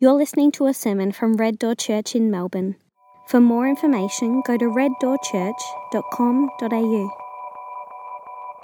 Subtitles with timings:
[0.00, 2.76] You're listening to a sermon from Red Door Church in Melbourne.
[3.26, 7.10] For more information, go to reddoorchurch.com.au.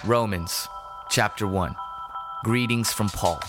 [0.05, 0.69] Romans
[1.09, 1.75] chapter 1.
[2.45, 3.41] Greetings from Paul.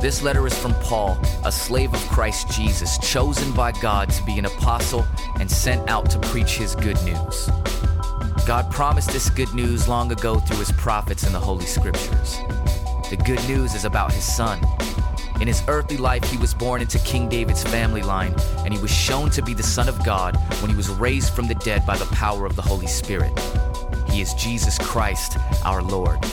[0.00, 4.38] This letter is from Paul, a slave of Christ Jesus, chosen by God to be
[4.38, 5.04] an apostle
[5.40, 7.50] and sent out to preach his good news.
[8.46, 12.38] God promised this good news long ago through his prophets in the Holy Scriptures.
[13.10, 14.60] The good news is about his son
[15.42, 18.92] in his earthly life, he was born into King David's family line, and he was
[18.92, 21.96] shown to be the Son of God when he was raised from the dead by
[21.96, 23.36] the power of the Holy Spirit.
[24.08, 26.24] He is Jesus Christ, our Lord.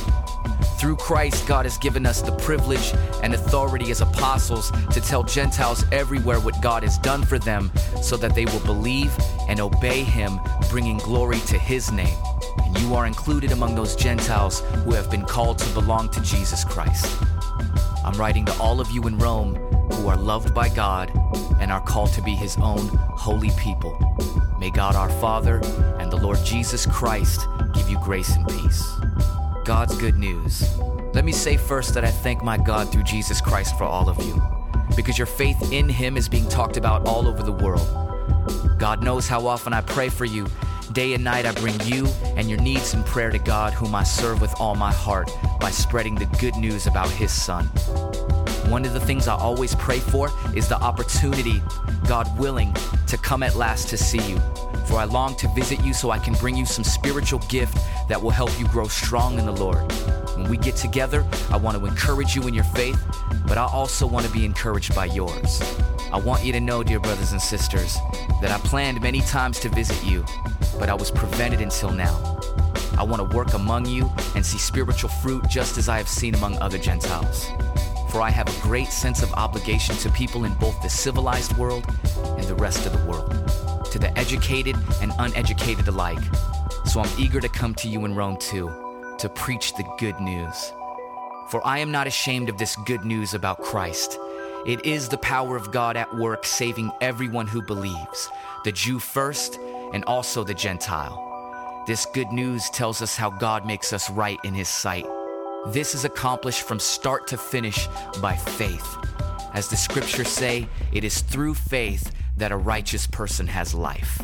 [0.77, 5.83] Through Christ, God has given us the privilege and authority as apostles to tell Gentiles
[5.91, 7.71] everywhere what God has done for them
[8.03, 9.11] so that they will believe
[9.49, 10.39] and obey Him,
[10.69, 12.17] bringing glory to His name.
[12.59, 16.63] And you are included among those Gentiles who have been called to belong to Jesus
[16.63, 17.17] Christ.
[18.05, 19.55] I'm writing to all of you in Rome
[19.93, 21.11] who are loved by God
[21.59, 23.97] and are called to be His own holy people.
[24.59, 25.61] May God our Father
[25.99, 28.85] and the Lord Jesus Christ give you grace and peace.
[29.65, 30.77] God's good news.
[31.13, 34.23] Let me say first that I thank my God through Jesus Christ for all of
[34.23, 34.41] you,
[34.95, 37.87] because your faith in Him is being talked about all over the world.
[38.79, 40.47] God knows how often I pray for you.
[40.93, 44.03] Day and night, I bring you and your needs in prayer to God, whom I
[44.03, 47.65] serve with all my heart by spreading the good news about His Son.
[48.69, 51.61] One of the things I always pray for is the opportunity,
[52.07, 54.39] God willing, to come at last to see you.
[54.87, 57.77] For I long to visit you so I can bring you some spiritual gift
[58.09, 59.91] that will help you grow strong in the Lord.
[60.35, 62.99] When we get together, I want to encourage you in your faith,
[63.47, 65.61] but I also want to be encouraged by yours.
[66.11, 67.97] I want you to know, dear brothers and sisters,
[68.41, 70.25] that I planned many times to visit you,
[70.79, 72.39] but I was prevented until now.
[72.97, 76.33] I want to work among you and see spiritual fruit just as I have seen
[76.33, 77.47] among other Gentiles.
[78.11, 81.85] For I have a great sense of obligation to people in both the civilized world
[82.17, 83.29] and the rest of the world,
[83.91, 86.23] to the educated and uneducated alike.
[86.85, 90.73] So I'm eager to come to you in Rome too, to preach the good news.
[91.49, 94.17] For I am not ashamed of this good news about Christ.
[94.69, 98.29] It is the power of God at work, saving everyone who believes,
[98.63, 99.57] the Jew first,
[99.93, 101.83] and also the Gentile.
[101.87, 105.07] This good news tells us how God makes us right in His sight.
[105.69, 107.87] This is accomplished from start to finish
[108.21, 108.95] by faith.
[109.55, 114.21] As the scriptures say, it is through faith that a righteous person has life.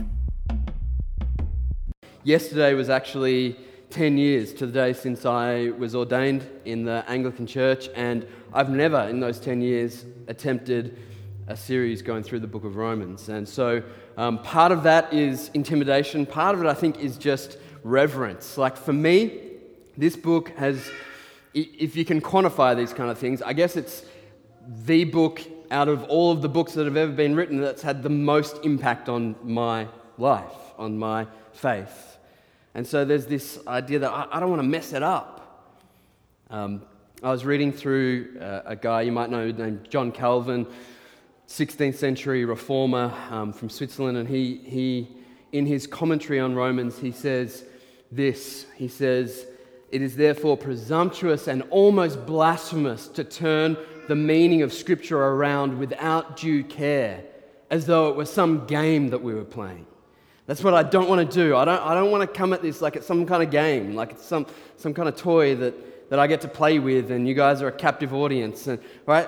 [2.23, 3.57] Yesterday was actually
[3.89, 8.70] 10 years to the day since I was ordained in the Anglican Church, and I've
[8.70, 10.98] never in those 10 years attempted
[11.50, 13.28] a series going through the book of Romans.
[13.28, 13.84] And so
[14.16, 18.58] um, part of that is intimidation, part of it, I think, is just reverence.
[18.58, 19.42] Like for me,
[19.98, 20.90] this book has,
[21.54, 24.06] if you can quantify these kind of things, I guess it's
[24.86, 28.04] the book out of all of the books that have ever been written that's had
[28.04, 29.86] the most impact on my
[30.18, 32.18] life, on my faith.
[32.74, 35.74] And so there's this idea that I, I don't want to mess it up.
[36.50, 36.84] Um,
[37.24, 40.68] I was reading through uh, a guy you might know named John Calvin
[41.48, 45.08] 16th century reformer um, from Switzerland, and he, he,
[45.54, 47.64] in his commentary on Romans, he says
[48.12, 49.46] this He says,
[49.92, 53.78] It is therefore presumptuous and almost blasphemous to turn
[54.09, 57.24] the meaning of Scripture around without due care,
[57.70, 59.86] as though it were some game that we were playing.
[60.48, 61.56] That's what I don't want to do.
[61.56, 63.96] I don't, I don't want to come at this like it's some kind of game,
[63.96, 67.28] like it's some, some kind of toy that, that I get to play with, and
[67.28, 68.68] you guys are a captive audience.
[68.68, 69.28] And, right?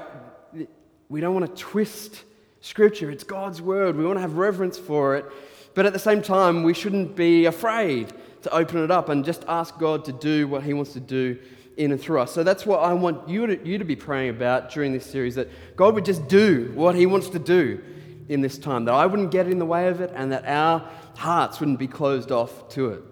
[1.10, 2.24] we don't want to twist
[2.62, 3.10] Scripture.
[3.10, 3.96] It's God's Word.
[3.96, 5.26] We want to have reverence for it.
[5.74, 8.12] But at the same time, we shouldn't be afraid
[8.42, 11.40] to open it up and just ask God to do what He wants to do
[11.78, 12.32] in and through us.
[12.32, 15.36] So that's what I want you to, you to be praying about during this series
[15.36, 17.82] that God would just do what He wants to do
[18.28, 20.90] in this time, that I wouldn't get in the way of it, and that our
[21.16, 23.04] hearts wouldn't be closed off to it.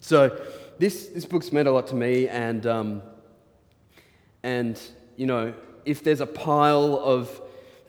[0.00, 0.38] So
[0.78, 3.02] this, this book's meant a lot to me, and, um,
[4.42, 4.80] and
[5.16, 5.54] you know,
[5.84, 7.40] if there's a pile of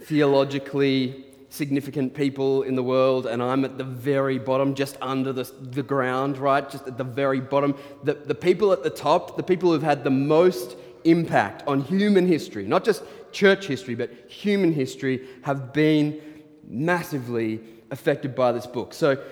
[0.02, 5.50] theologically significant people in the world and I'm at the very bottom, just under the,
[5.62, 6.70] the ground, right?
[6.70, 7.76] Just at the very bottom.
[8.04, 10.76] The, the people at the top, the people who've had the most
[11.06, 16.22] impact on human history, not just church history, but human history, have been
[16.68, 17.62] massively
[17.92, 18.94] affected by this book.
[18.94, 19.24] So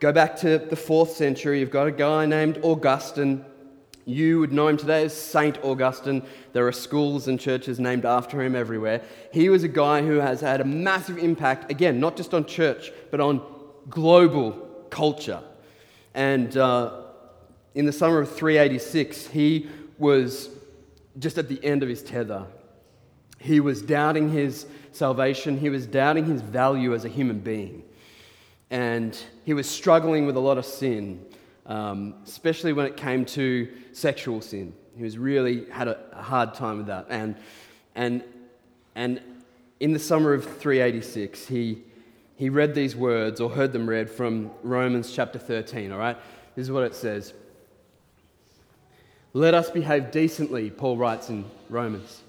[0.00, 1.60] go back to the fourth century.
[1.60, 3.44] You've got a guy named Augustine
[4.10, 6.22] you would know him today as Saint Augustine.
[6.52, 9.02] There are schools and churches named after him everywhere.
[9.32, 12.92] He was a guy who has had a massive impact, again, not just on church,
[13.10, 13.40] but on
[13.88, 14.52] global
[14.90, 15.40] culture.
[16.14, 17.02] And uh,
[17.74, 19.68] in the summer of 386, he
[19.98, 20.48] was
[21.18, 22.46] just at the end of his tether.
[23.38, 27.84] He was doubting his salvation, he was doubting his value as a human being.
[28.70, 31.24] And he was struggling with a lot of sin,
[31.66, 34.72] um, especially when it came to sexual sin.
[34.96, 37.06] He was really had a, a hard time with that.
[37.08, 37.36] And,
[37.94, 38.22] and,
[38.94, 39.20] and
[39.80, 41.82] in the summer of 386, he,
[42.36, 46.16] he read these words, or heard them read from Romans chapter 13, all right?
[46.54, 47.32] This is what it says.
[49.32, 52.22] Let us behave decently, Paul writes in Romans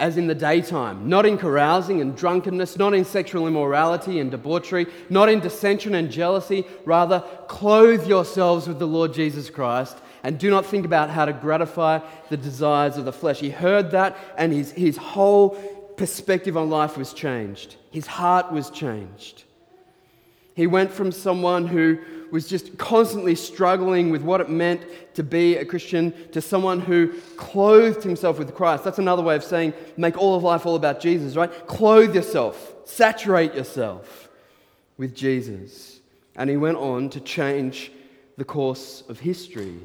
[0.00, 4.86] as in the daytime, not in carousing and drunkenness, not in sexual immorality and debauchery,
[5.10, 6.64] not in dissension and jealousy.
[6.86, 11.34] Rather, clothe yourselves with the Lord Jesus Christ and do not think about how to
[11.34, 12.00] gratify
[12.30, 13.40] the desires of the flesh.
[13.40, 15.50] He heard that, and his, his whole
[15.96, 17.76] perspective on life was changed.
[17.90, 19.44] His heart was changed.
[20.54, 21.98] He went from someone who
[22.32, 24.82] was just constantly struggling with what it meant
[25.14, 28.84] to be a Christian to someone who clothed himself with Christ.
[28.84, 31.50] That's another way of saying make all of life all about Jesus, right?
[31.66, 34.28] Clothe yourself, saturate yourself
[34.96, 36.00] with Jesus.
[36.36, 37.90] And he went on to change
[38.36, 39.78] the course of history.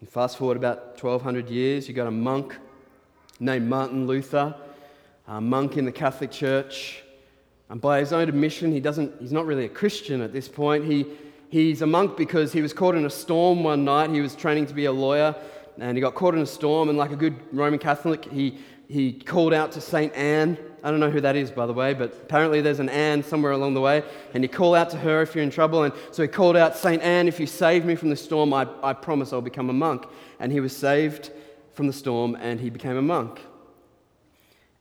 [0.00, 2.56] And fast forward about 1200 years, you got a monk
[3.38, 4.54] named Martin Luther,
[5.28, 7.01] a monk in the Catholic Church
[7.72, 10.84] and by his own admission, he doesn't, he's not really a Christian at this point.
[10.84, 11.06] He,
[11.48, 14.10] he's a monk because he was caught in a storm one night.
[14.10, 15.34] He was training to be a lawyer
[15.78, 16.90] and he got caught in a storm.
[16.90, 18.58] And like a good Roman Catholic, he,
[18.88, 20.14] he called out to St.
[20.14, 20.58] Anne.
[20.84, 23.52] I don't know who that is, by the way, but apparently there's an Anne somewhere
[23.52, 24.04] along the way.
[24.34, 25.84] And you call out to her if you're in trouble.
[25.84, 27.00] And so he called out, St.
[27.00, 30.04] Anne, if you save me from the storm, I, I promise I'll become a monk.
[30.40, 31.30] And he was saved
[31.72, 33.40] from the storm and he became a monk.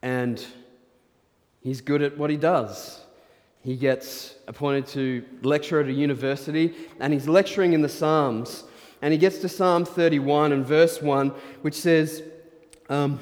[0.02, 0.46] And
[1.62, 3.00] He's good at what he does.
[3.64, 8.64] He gets appointed to lecture at a university, and he's lecturing in the Psalms.
[9.02, 11.30] And he gets to Psalm 31 and verse 1,
[11.62, 12.24] which says,
[12.90, 13.20] um,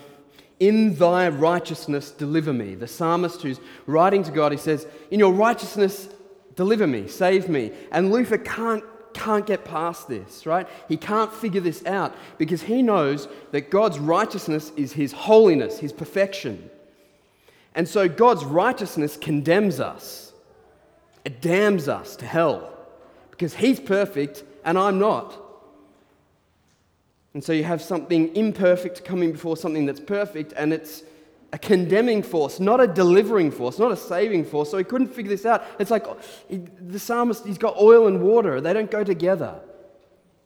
[0.60, 2.76] In thy righteousness deliver me.
[2.76, 6.10] The psalmist who's writing to God, he says, In your righteousness
[6.56, 7.72] deliver me, save me.
[7.92, 8.84] And Luther can't,
[9.14, 10.68] can't get past this, right?
[10.88, 15.94] He can't figure this out because he knows that God's righteousness is his holiness, his
[15.94, 16.70] perfection.
[17.80, 20.34] And so God's righteousness condemns us,
[21.24, 22.78] it damns us to hell
[23.32, 25.34] because He's perfect and I'm not.
[27.34, 31.04] And so you have something imperfect coming before something that's perfect, and it's
[31.54, 34.70] a condemning force, not a delivering force, not a saving force.
[34.70, 35.64] So he couldn't figure this out.
[35.80, 36.06] It's like
[36.50, 39.58] the psalmist, he's got oil and water, they don't go together.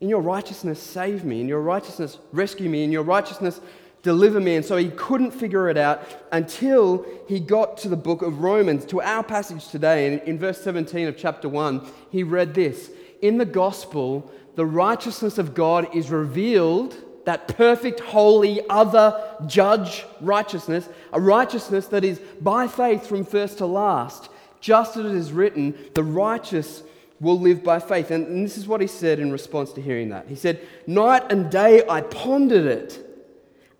[0.01, 1.41] In your righteousness, save me.
[1.41, 2.83] In your righteousness, rescue me.
[2.83, 3.59] In your righteousness,
[4.03, 4.55] deliver me.
[4.55, 8.85] And so he couldn't figure it out until he got to the book of Romans,
[8.87, 10.13] to our passage today.
[10.13, 12.91] And in verse 17 of chapter 1, he read this
[13.21, 16.95] In the gospel, the righteousness of God is revealed,
[17.25, 23.65] that perfect, holy, other judge righteousness, a righteousness that is by faith from first to
[23.65, 24.29] last.
[24.59, 26.83] Just as it is written, the righteous
[27.19, 28.11] will live by faith.
[28.11, 30.27] And this is what he said in response to hearing that.
[30.27, 33.12] He said, Night and day I pondered it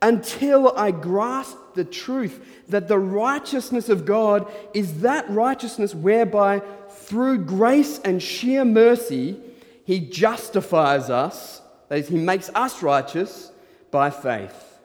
[0.04, 7.46] until I grasp the truth that the righteousness of God is that righteousness whereby, through
[7.46, 9.40] grace and sheer mercy,
[9.86, 13.52] He justifies us, that is, He makes us righteous
[13.92, 14.78] by faith.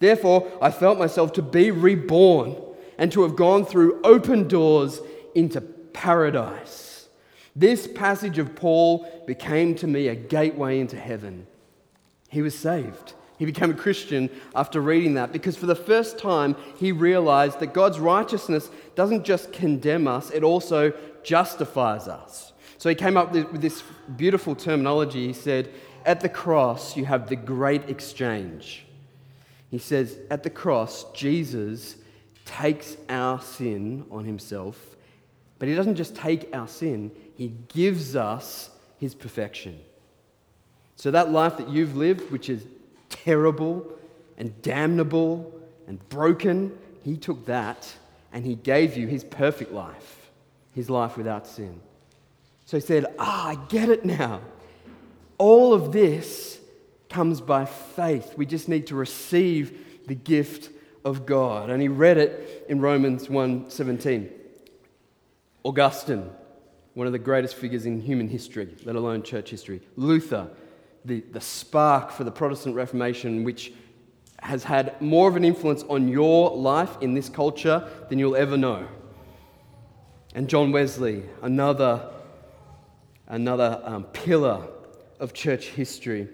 [0.00, 2.56] Therefore, I felt myself to be reborn
[2.98, 5.00] and to have gone through open doors
[5.36, 7.08] into paradise.
[7.54, 11.46] This passage of Paul became to me a gateway into heaven.
[12.28, 13.14] He was saved.
[13.38, 17.74] He became a Christian after reading that because for the first time he realized that
[17.74, 22.52] God's righteousness doesn't just condemn us, it also justifies us.
[22.78, 23.82] So he came up with this
[24.16, 25.26] beautiful terminology.
[25.26, 25.70] He said,
[26.04, 28.86] At the cross, you have the great exchange.
[29.70, 31.96] He says, At the cross, Jesus
[32.44, 34.96] takes our sin on himself,
[35.58, 39.80] but he doesn't just take our sin, he gives us his perfection.
[40.94, 42.64] So that life that you've lived, which is
[43.08, 43.86] terrible
[44.36, 45.52] and damnable
[45.86, 47.94] and broken, he took that
[48.32, 50.30] and he gave you his perfect life,
[50.72, 51.80] his life without sin.
[52.66, 54.40] So he said, Ah, I get it now.
[55.38, 56.58] All of this
[57.08, 58.34] comes by faith.
[58.36, 60.70] We just need to receive the gift
[61.04, 61.70] of God.
[61.70, 64.30] And he read it in Romans 1:17.
[65.62, 66.30] Augustine,
[66.94, 69.80] one of the greatest figures in human history, let alone church history.
[69.96, 70.48] Luther,
[71.06, 73.72] the, the spark for the Protestant Reformation, which
[74.40, 78.56] has had more of an influence on your life in this culture than you'll ever
[78.56, 78.86] know.
[80.34, 82.10] And John Wesley, another,
[83.26, 84.66] another um, pillar
[85.18, 86.28] of church history.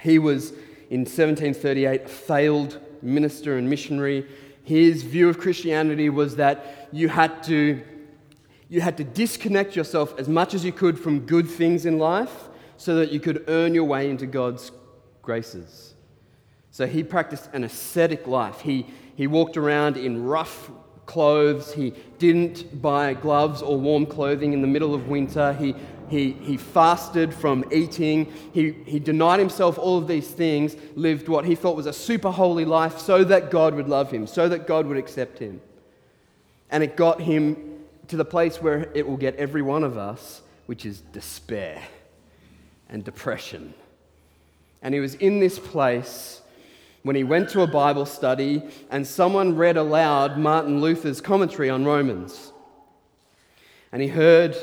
[0.00, 0.50] He was
[0.90, 4.26] in 1738 a failed minister and missionary.
[4.62, 7.82] His view of Christianity was that you had to,
[8.68, 12.49] you had to disconnect yourself as much as you could from good things in life
[12.80, 14.72] so that you could earn your way into God's
[15.20, 15.92] graces.
[16.70, 18.62] So he practiced an ascetic life.
[18.62, 20.70] He, he walked around in rough
[21.04, 21.74] clothes.
[21.74, 25.52] He didn't buy gloves or warm clothing in the middle of winter.
[25.52, 25.74] He,
[26.08, 28.32] he, he fasted from eating.
[28.54, 32.30] He, he denied himself all of these things, lived what he thought was a super
[32.30, 35.60] holy life so that God would love him, so that God would accept him.
[36.70, 40.40] And it got him to the place where it will get every one of us,
[40.64, 41.82] which is despair
[42.90, 43.72] and depression.
[44.82, 46.42] And he was in this place
[47.02, 51.84] when he went to a Bible study and someone read aloud Martin Luther's commentary on
[51.84, 52.52] Romans.
[53.92, 54.56] And he heard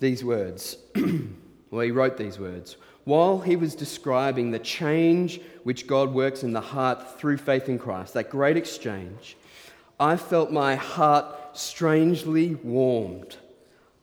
[0.00, 0.76] these words.
[1.70, 2.76] well, he wrote these words.
[3.04, 7.78] While he was describing the change which God works in the heart through faith in
[7.78, 9.36] Christ, that great exchange,
[9.98, 13.36] I felt my heart strangely warmed.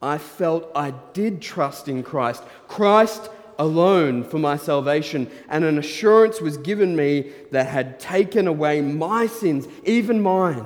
[0.01, 2.43] I felt I did trust in Christ.
[2.67, 8.81] Christ alone for my salvation, and an assurance was given me that had taken away
[8.81, 10.65] my sins, even mine.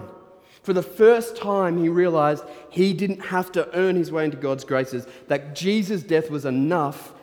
[0.64, 4.64] For the first time, he realized he didn't have to earn his way into God's
[4.64, 7.14] graces, that Jesus' death was enough,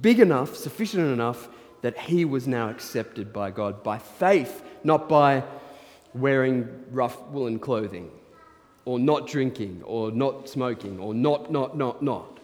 [0.00, 1.48] big enough, sufficient enough,
[1.82, 5.44] that he was now accepted by God by faith, not by
[6.14, 8.10] wearing rough woolen clothing,
[8.86, 12.38] or not drinking, or not smoking, or not, not, not, not.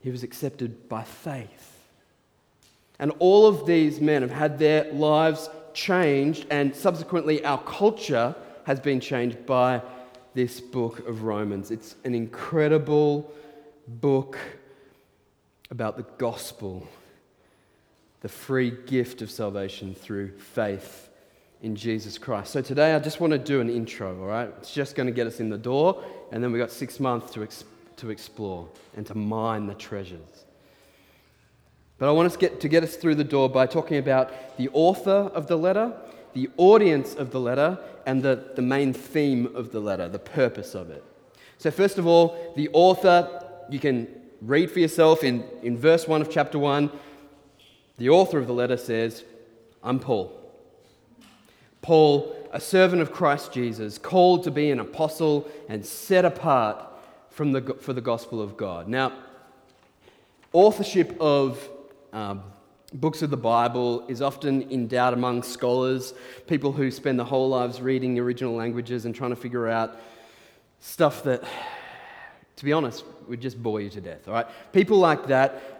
[0.00, 1.82] He was accepted by faith.
[2.98, 8.80] And all of these men have had their lives changed, and subsequently, our culture has
[8.80, 9.80] been changed by
[10.34, 11.70] this book of Romans.
[11.70, 13.32] It's an incredible
[13.86, 14.38] book
[15.70, 16.86] about the gospel,
[18.20, 21.07] the free gift of salvation through faith
[21.62, 22.52] in Jesus Christ.
[22.52, 24.52] So today I just want to do an intro, all right?
[24.58, 27.32] It's just going to get us in the door, and then we've got six months
[27.32, 27.46] to
[27.98, 30.44] to explore and to mine the treasures.
[31.98, 34.56] But I want us to get, to get us through the door by talking about
[34.56, 35.92] the author of the letter,
[36.32, 40.74] the audience of the letter, and the, the main theme of the letter, the purpose
[40.74, 41.04] of it.
[41.58, 44.06] So, first of all, the author, you can
[44.40, 46.90] read for yourself in, in verse 1 of chapter 1.
[47.98, 49.24] The author of the letter says,
[49.82, 50.37] I'm Paul.
[51.82, 56.84] Paul, a servant of Christ Jesus, called to be an apostle and set apart
[57.30, 58.88] from the, for the gospel of God.
[58.88, 59.12] Now,
[60.52, 61.68] authorship of
[62.12, 62.42] um,
[62.92, 66.14] books of the Bible is often in doubt among scholars,
[66.46, 70.00] people who spend their whole lives reading the original languages and trying to figure out
[70.80, 71.44] stuff that,
[72.56, 74.46] to be honest, would just bore you to death, all right?
[74.72, 75.77] People like that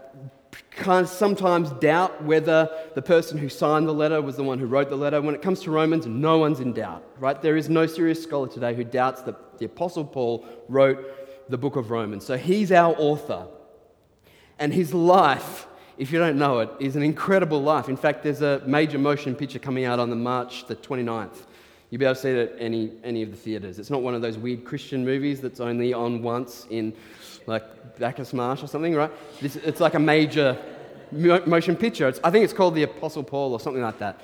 [1.06, 4.96] sometimes doubt whether the person who signed the letter was the one who wrote the
[4.96, 5.20] letter.
[5.20, 7.40] When it comes to Romans, no one's in doubt, right?
[7.40, 11.76] There is no serious scholar today who doubts that the Apostle Paul wrote the book
[11.76, 12.24] of Romans.
[12.24, 13.48] So he's our author.
[14.58, 17.88] And his life, if you don't know it, is an incredible life.
[17.88, 21.46] In fact, there's a major motion picture coming out on the March the 29th.
[21.90, 23.78] You'll be able to see it at any, any of the theatres.
[23.78, 26.92] It's not one of those weird Christian movies that's only on once in
[27.48, 29.10] like Bacchus Marsh or something, right?
[29.40, 30.56] This, it's like a major
[31.10, 32.06] motion picture.
[32.06, 34.20] It's, I think it's called The Apostle Paul or something like that,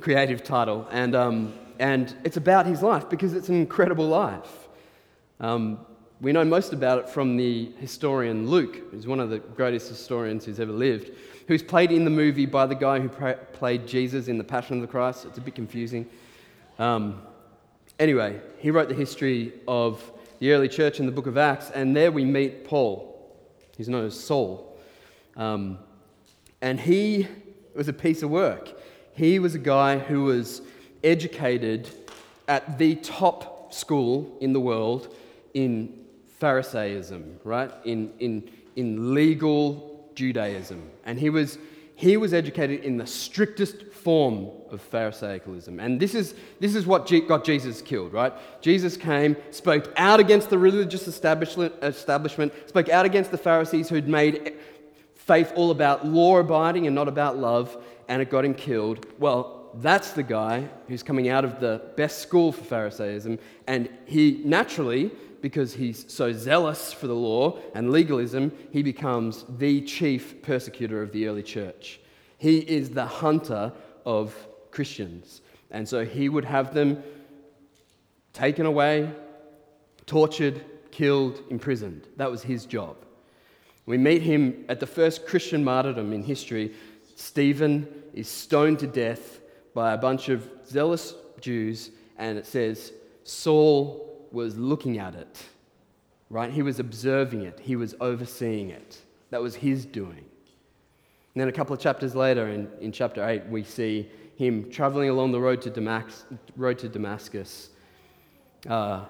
[0.00, 0.86] creative title.
[0.92, 4.68] And, um, and it's about his life because it's an incredible life.
[5.40, 5.80] Um,
[6.20, 10.44] we know most about it from the historian Luke, who's one of the greatest historians
[10.44, 11.10] who's ever lived,
[11.48, 14.76] who's played in the movie by the guy who pra- played Jesus in The Passion
[14.76, 15.26] of the Christ.
[15.26, 16.08] It's a bit confusing.
[16.78, 17.22] Um,
[17.98, 21.96] anyway, he wrote the history of the early church in the book of Acts, and
[21.96, 23.04] there we meet Paul.
[23.76, 24.78] He's known as Saul.
[25.36, 25.78] Um,
[26.60, 27.28] and he
[27.74, 28.70] was a piece of work.
[29.14, 30.62] He was a guy who was
[31.02, 31.88] educated
[32.46, 35.14] at the top school in the world
[35.54, 36.04] in
[36.40, 37.70] Pharisaism, right?
[37.84, 40.90] In, in, in legal Judaism.
[41.04, 41.58] And he was,
[41.94, 45.82] he was educated in the strictest form of Pharisaicalism.
[45.82, 48.32] And this is, this is what got Jesus killed, right?
[48.60, 54.08] Jesus came, spoke out against the religious establishment, establishment spoke out against the Pharisees who'd
[54.08, 54.54] made
[55.14, 57.76] faith all about law abiding and not about love,
[58.08, 59.06] and it got him killed.
[59.18, 64.40] Well, that's the guy who's coming out of the best school for Pharisaism, and he
[64.44, 71.02] naturally because he's so zealous for the law and legalism, he becomes the chief persecutor
[71.02, 72.00] of the early church.
[72.38, 73.72] He is the hunter
[74.04, 74.34] of
[74.70, 75.40] Christians.
[75.70, 77.02] And so he would have them
[78.32, 79.10] taken away,
[80.06, 82.06] tortured, killed, imprisoned.
[82.16, 82.96] That was his job.
[83.86, 86.74] We meet him at the first Christian martyrdom in history.
[87.16, 89.40] Stephen is stoned to death
[89.74, 92.92] by a bunch of zealous Jews and it says,
[93.24, 95.42] Saul was looking at it,
[96.30, 96.50] right?
[96.50, 98.98] He was observing it, he was overseeing it.
[99.30, 100.24] That was his doing.
[101.34, 105.10] And then a couple of chapters later, in, in chapter 8, we see him traveling
[105.10, 106.24] along the road to, Damas-
[106.56, 107.70] road to Damascus.
[108.68, 109.04] Uh,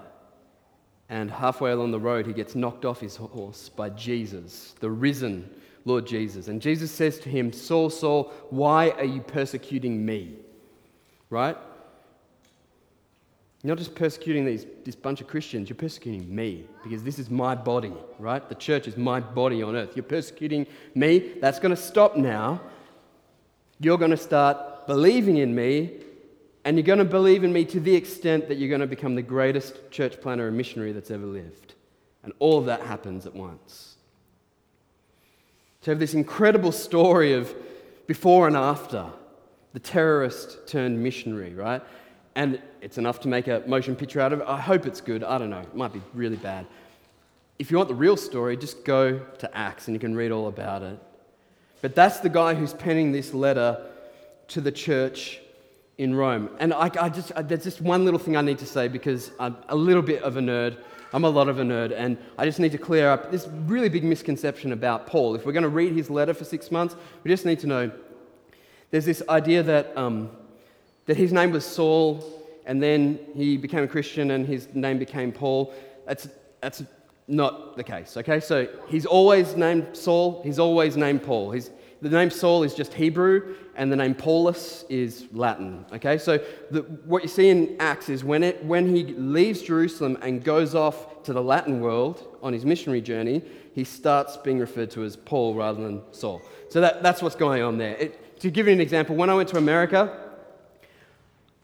[1.09, 5.49] and halfway along the road, he gets knocked off his horse by Jesus, the risen
[5.85, 6.49] Lord Jesus.
[6.49, 10.35] And Jesus says to him, Saul, Saul, why are you persecuting me?
[11.31, 11.57] Right?
[13.69, 17.29] You're not just persecuting these, this bunch of Christians, you're persecuting me because this is
[17.29, 18.49] my body, right?
[18.49, 19.91] The church is my body on earth.
[19.95, 21.35] You're persecuting me.
[21.43, 22.63] That's going to stop now.
[23.79, 25.91] You're going to start believing in me,
[26.65, 29.15] and you're going to believe in me to the extent that you're going to become
[29.15, 31.75] the greatest church planter and missionary that's ever lived.
[32.23, 33.97] And all of that happens at once.
[35.83, 37.55] To have this incredible story of
[38.07, 39.11] before and after,
[39.75, 41.83] the terrorist turned missionary, right?
[42.39, 44.47] And it's enough to make a motion picture out of it.
[44.47, 45.25] I hope it's good.
[45.25, 45.59] I don't know.
[45.59, 46.67] It might be really bad.
[47.59, 50.47] If you want the real story, just go to Acts and you can read all
[50.47, 51.01] about it.
[51.83, 53.85] But that's the guy who's penning this letter
[54.49, 55.41] to the church
[55.99, 56.51] in Rome.
[56.61, 59.33] And I, I just, I, there's just one little thing I need to say because
[59.41, 60.79] I'm a little bit of a nerd.
[61.13, 63.89] I'm a lot of a nerd, and I just need to clear up this really
[63.89, 65.35] big misconception about Paul.
[65.35, 67.91] If we're going to read his letter for six months, we just need to know
[68.93, 70.31] there's this idea that um,
[71.09, 72.23] that his name was Saul,
[72.67, 75.73] and then he became a Christian and his name became Paul.
[76.07, 76.29] That's,
[76.61, 76.85] that's
[77.27, 78.41] not the case, okay?
[78.41, 81.51] So he's always named Saul, he's always named Paul.
[81.51, 81.71] He's,
[82.03, 86.19] the name Saul is just Hebrew, and the name Paulus is Latin, okay?
[86.19, 90.45] So the, what you see in Acts is when, it, when he leaves Jerusalem and
[90.45, 93.41] goes off to the Latin world on his missionary journey,
[93.75, 96.43] he starts being referred to as Paul rather than Saul.
[96.69, 97.97] So that, that's what's going on there.
[97.97, 100.28] It, to give you an example, when I went to America,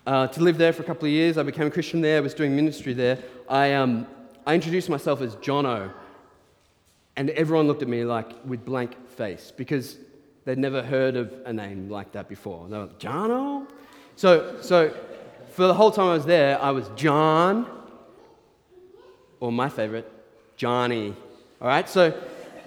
[0.06, 1.38] uh, to live there for a couple of years.
[1.38, 3.18] I became a Christian there, I was doing ministry there.
[3.48, 4.06] I, um,
[4.46, 5.92] I introduced myself as Jono,
[7.16, 9.96] and everyone looked at me like with blank face because
[10.44, 12.68] they'd never heard of a name like that before.
[12.68, 13.68] They were like, Jono?
[14.16, 14.94] So, so
[15.52, 17.66] for the whole time I was there, I was John,
[19.40, 20.10] or my favorite,
[20.56, 21.14] Johnny.
[21.60, 22.12] All right, so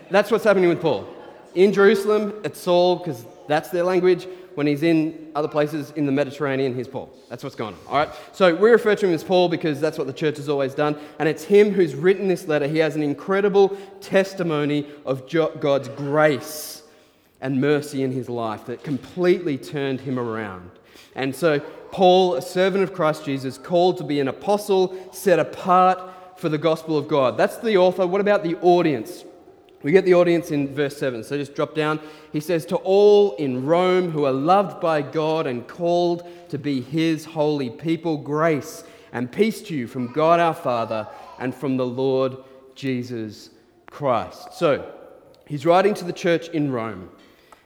[0.10, 1.08] that's what's happening with Paul.
[1.56, 6.12] In Jerusalem, it's Saul because that's their language when he's in other places in the
[6.12, 7.14] Mediterranean, he's Paul.
[7.30, 7.80] That's what's going on.
[7.88, 8.10] All right?
[8.32, 10.98] So we refer to him as Paul because that's what the church has always done.
[11.20, 12.68] And it's him who's written this letter.
[12.68, 16.82] He has an incredible testimony of God's grace
[17.40, 20.72] and mercy in his life that completely turned him around.
[21.14, 21.60] And so,
[21.92, 26.00] Paul, a servant of Christ Jesus, called to be an apostle, set apart
[26.40, 27.38] for the gospel of God.
[27.38, 28.08] That's the author.
[28.08, 29.24] What about the audience?
[29.84, 31.24] We get the audience in verse 7.
[31.24, 32.00] So just drop down.
[32.34, 36.82] He says, To all in Rome who are loved by God and called to be
[36.82, 41.08] his holy people, grace and peace to you from God our Father
[41.40, 42.38] and from the Lord
[42.76, 43.52] Jesus
[43.90, 44.54] Christ.
[44.54, 44.92] So
[45.46, 47.10] he's writing to the church in Rome.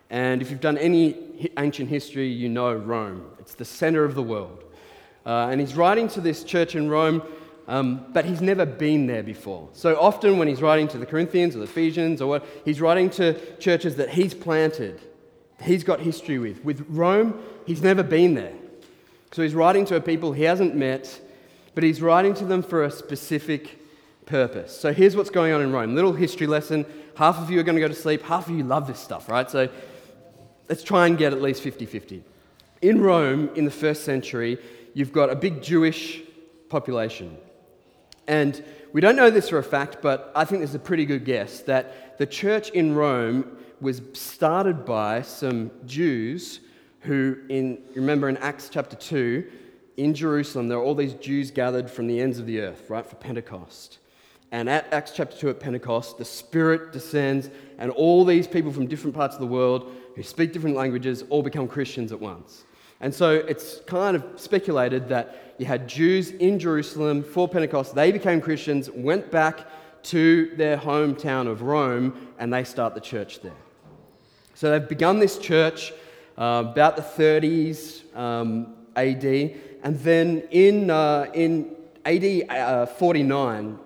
[0.10, 3.26] And if you've done any ancient history, you know Rome.
[3.40, 4.66] It's the center of the world.
[5.26, 7.22] Uh, and he's writing to this church in Rome
[7.68, 9.70] um, but he's never been there before.
[9.74, 13.10] So often, when he's writing to the Corinthians or the Ephesians or what, he's writing
[13.12, 15.00] to churches that he's planted,
[15.62, 16.64] he's got history with.
[16.64, 18.54] With Rome, he's never been there.
[19.32, 21.22] So he's writing to a people he hasn't met,
[21.74, 23.80] but he's writing to them for a specific
[24.26, 24.78] purpose.
[24.78, 25.96] So here's what's going on in Rome.
[25.96, 26.86] Little history lesson.
[27.16, 29.30] Half of you are going to go to sleep, half of you love this stuff,
[29.30, 29.50] right?
[29.50, 29.70] So
[30.68, 32.24] let's try and get at least 50 50.
[32.82, 34.58] In Rome, in the first century,
[34.94, 36.22] you've got a big Jewish
[36.70, 37.38] population.
[38.32, 38.64] And
[38.94, 41.26] we don't know this for a fact, but I think this is a pretty good
[41.26, 46.62] guess that the church in Rome was started by some Jews
[47.02, 49.52] who, in, remember in Acts chapter 2,
[49.98, 53.06] in Jerusalem, there are all these Jews gathered from the ends of the earth, right,
[53.06, 53.98] for Pentecost.
[54.54, 58.88] And at Acts chapter 2 at Pentecost, the Spirit descends, and all these people from
[58.88, 62.64] different parts of the world who speak different languages all become Christians at once.
[63.02, 67.96] And so it's kind of speculated that you had Jews in Jerusalem for Pentecost.
[67.96, 69.68] They became Christians, went back
[70.04, 73.52] to their hometown of Rome, and they start the church there.
[74.54, 75.94] So they've begun this church
[76.38, 79.26] uh, about the 30s um, AD,
[79.84, 83.80] and then in, uh, in AD uh, 49,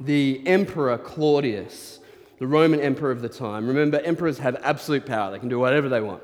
[0.00, 2.00] the emperor Claudius,
[2.38, 5.90] the Roman emperor of the time, remember, emperors have absolute power, they can do whatever
[5.90, 6.22] they want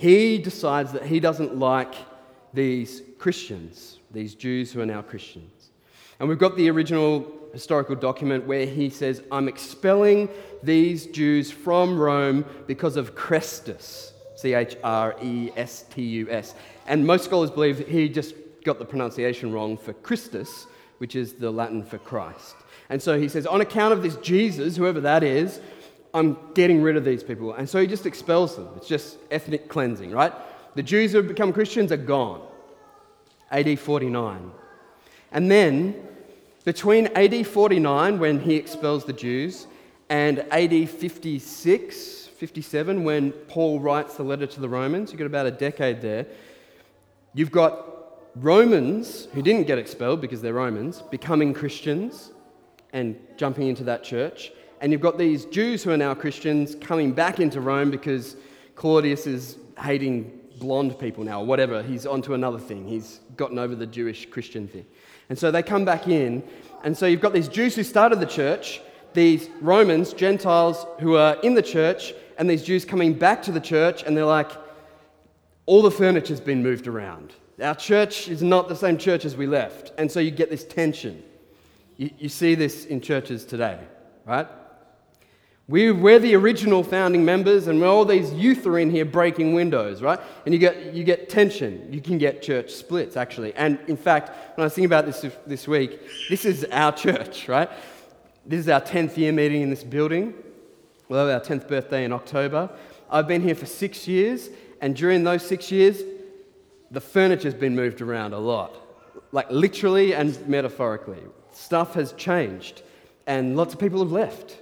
[0.00, 1.94] he decides that he doesn't like
[2.54, 5.72] these Christians, these Jews who are now Christians.
[6.18, 10.30] And we've got the original historical document where he says, I'm expelling
[10.62, 16.54] these Jews from Rome because of Chrestus, C H R E S T U S.
[16.86, 18.34] And most scholars believe he just
[18.64, 22.56] got the pronunciation wrong for Christus, which is the Latin for Christ.
[22.88, 25.60] And so he says, on account of this Jesus, whoever that is,
[26.12, 27.54] I'm getting rid of these people.
[27.54, 28.68] And so he just expels them.
[28.76, 30.32] It's just ethnic cleansing, right?
[30.74, 32.42] The Jews who have become Christians are gone.
[33.50, 34.50] AD 49.
[35.32, 35.94] And then,
[36.64, 39.66] between AD 49, when he expels the Jews,
[40.08, 45.46] and AD 56, 57, when Paul writes the letter to the Romans, you've got about
[45.46, 46.26] a decade there.
[47.32, 47.86] You've got
[48.34, 52.32] Romans who didn't get expelled because they're Romans becoming Christians
[52.92, 54.52] and jumping into that church.
[54.80, 58.36] And you've got these Jews who are now Christians coming back into Rome because
[58.74, 61.82] Claudius is hating blonde people now, or whatever.
[61.82, 62.86] He's onto another thing.
[62.86, 64.86] He's gotten over the Jewish Christian thing.
[65.28, 66.42] And so they come back in.
[66.84, 68.80] And so you've got these Jews who started the church,
[69.14, 73.60] these Romans, Gentiles who are in the church, and these Jews coming back to the
[73.60, 74.50] church, and they're like,
[75.66, 77.32] all the furniture's been moved around.
[77.62, 79.92] Our church is not the same church as we left.
[79.98, 81.22] And so you get this tension.
[81.96, 83.78] You, you see this in churches today,
[84.24, 84.46] right?
[85.68, 90.02] We, we're the original founding members, and all these youth are in here breaking windows,
[90.02, 90.18] right?
[90.44, 91.88] And you get, you get tension.
[91.92, 93.54] You can get church splits, actually.
[93.54, 97.48] And in fact, when I was thinking about this this week, this is our church,
[97.56, 97.70] right?
[98.44, 100.34] This is our 10th year meeting in this building.
[101.08, 102.70] We'll our 10th birthday in October.
[103.08, 106.02] I've been here for six years, and during those six years,
[106.90, 108.74] the furniture's been moved around a lot,
[109.30, 111.22] like literally and metaphorically.
[111.52, 112.82] Stuff has changed,
[113.26, 114.56] and lots of people have left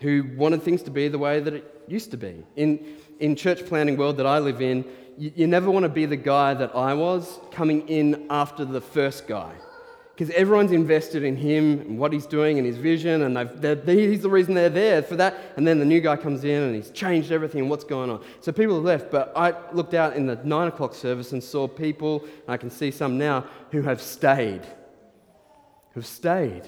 [0.00, 2.44] who wanted things to be the way that it used to be.
[2.56, 4.84] In, in church planting world that I live in,
[5.18, 8.80] you, you never want to be the guy that I was coming in after the
[8.80, 9.52] first guy.
[10.14, 13.38] Because everyone's invested in him and what he's doing and his vision, and
[13.86, 15.34] he's the reason they're there for that.
[15.56, 18.22] And then the new guy comes in and he's changed everything and what's going on.
[18.40, 21.66] So people have left, but I looked out in the nine o'clock service and saw
[21.66, 24.60] people, and I can see some now, who have stayed.
[25.92, 26.64] Who've stayed.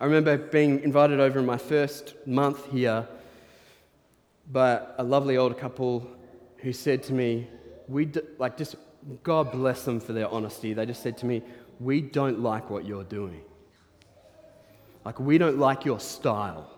[0.00, 3.06] I remember being invited over in my first month here
[4.52, 6.08] by a lovely older couple
[6.58, 7.48] who said to me,
[7.88, 8.76] we do, like just
[9.24, 10.72] God bless them for their honesty.
[10.72, 11.42] They just said to me,
[11.80, 13.40] "We don't like what you're doing.
[15.04, 16.70] Like we don't like your style,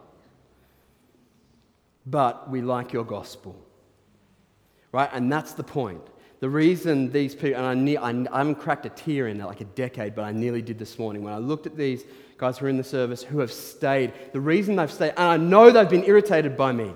[2.07, 3.57] but we like your gospel."
[4.93, 5.11] Right?
[5.13, 6.03] And that's the point.
[6.41, 9.61] The reason these people, and I, ne- I, I haven't cracked a tear in like
[9.61, 12.05] a decade, but I nearly did this morning when I looked at these
[12.41, 14.15] guys who are in the service who have stayed.
[14.33, 16.95] The reason they've stayed, and I know they've been irritated by me,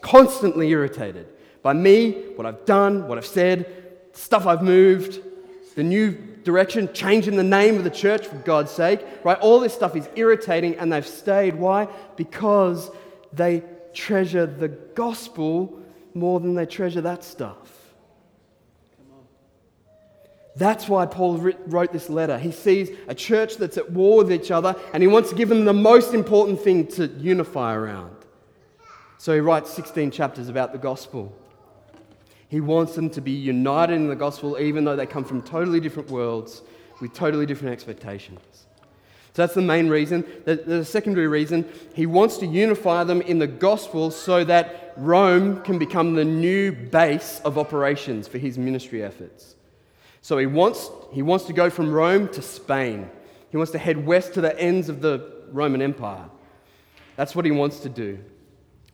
[0.00, 1.26] constantly irritated
[1.62, 3.66] by me, what I've done, what I've said,
[4.12, 5.20] stuff I've moved,
[5.74, 6.12] the new
[6.44, 9.36] direction, changing the name of the church for God's sake, right?
[9.40, 11.56] All this stuff is irritating and they've stayed.
[11.56, 11.88] Why?
[12.14, 12.88] Because
[13.32, 15.80] they treasure the gospel
[16.14, 17.73] more than they treasure that stuff.
[20.56, 22.38] That's why Paul wrote this letter.
[22.38, 25.48] He sees a church that's at war with each other and he wants to give
[25.48, 28.14] them the most important thing to unify around.
[29.18, 31.34] So he writes 16 chapters about the gospel.
[32.48, 35.80] He wants them to be united in the gospel even though they come from totally
[35.80, 36.62] different worlds
[37.00, 38.66] with totally different expectations.
[39.34, 40.24] So that's the main reason.
[40.44, 45.76] The, secondary reason, he wants to unify them in the gospel so that Rome can
[45.76, 49.53] become the new base of operations for his ministry efforts.
[50.24, 53.10] So he wants, he wants to go from Rome to Spain.
[53.50, 56.24] He wants to head west to the ends of the Roman Empire.
[57.14, 58.18] That's what he wants to do.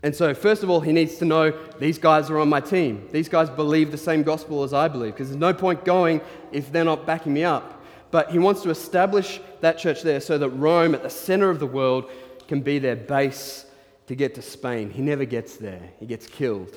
[0.02, 3.06] And so, first of all, he needs to know these guys are on my team.
[3.12, 6.72] These guys believe the same gospel as I believe, because there's no point going if
[6.72, 7.80] they're not backing me up.
[8.10, 11.60] But he wants to establish that church there so that Rome, at the center of
[11.60, 12.10] the world,
[12.48, 13.66] can be their base
[14.08, 14.90] to get to Spain.
[14.90, 16.76] He never gets there, he gets killed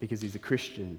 [0.00, 0.98] because he's a Christian.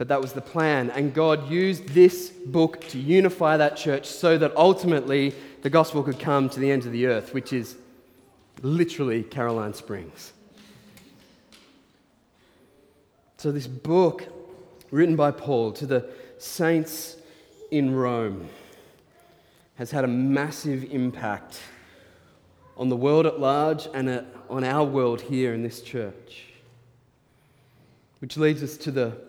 [0.00, 0.88] But that was the plan.
[0.92, 6.18] And God used this book to unify that church so that ultimately the gospel could
[6.18, 7.76] come to the ends of the earth, which is
[8.62, 10.32] literally Caroline Springs.
[13.36, 14.26] So, this book,
[14.90, 16.08] written by Paul to the
[16.38, 17.16] saints
[17.70, 18.48] in Rome,
[19.74, 21.60] has had a massive impact
[22.78, 26.46] on the world at large and on our world here in this church.
[28.20, 29.28] Which leads us to the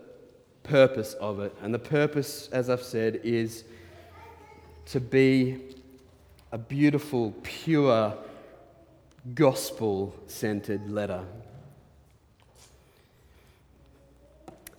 [0.63, 1.55] purpose of it.
[1.61, 3.63] And the purpose, as I've said, is
[4.87, 5.59] to be
[6.51, 8.17] a beautiful, pure,
[9.35, 11.23] gospel centered letter.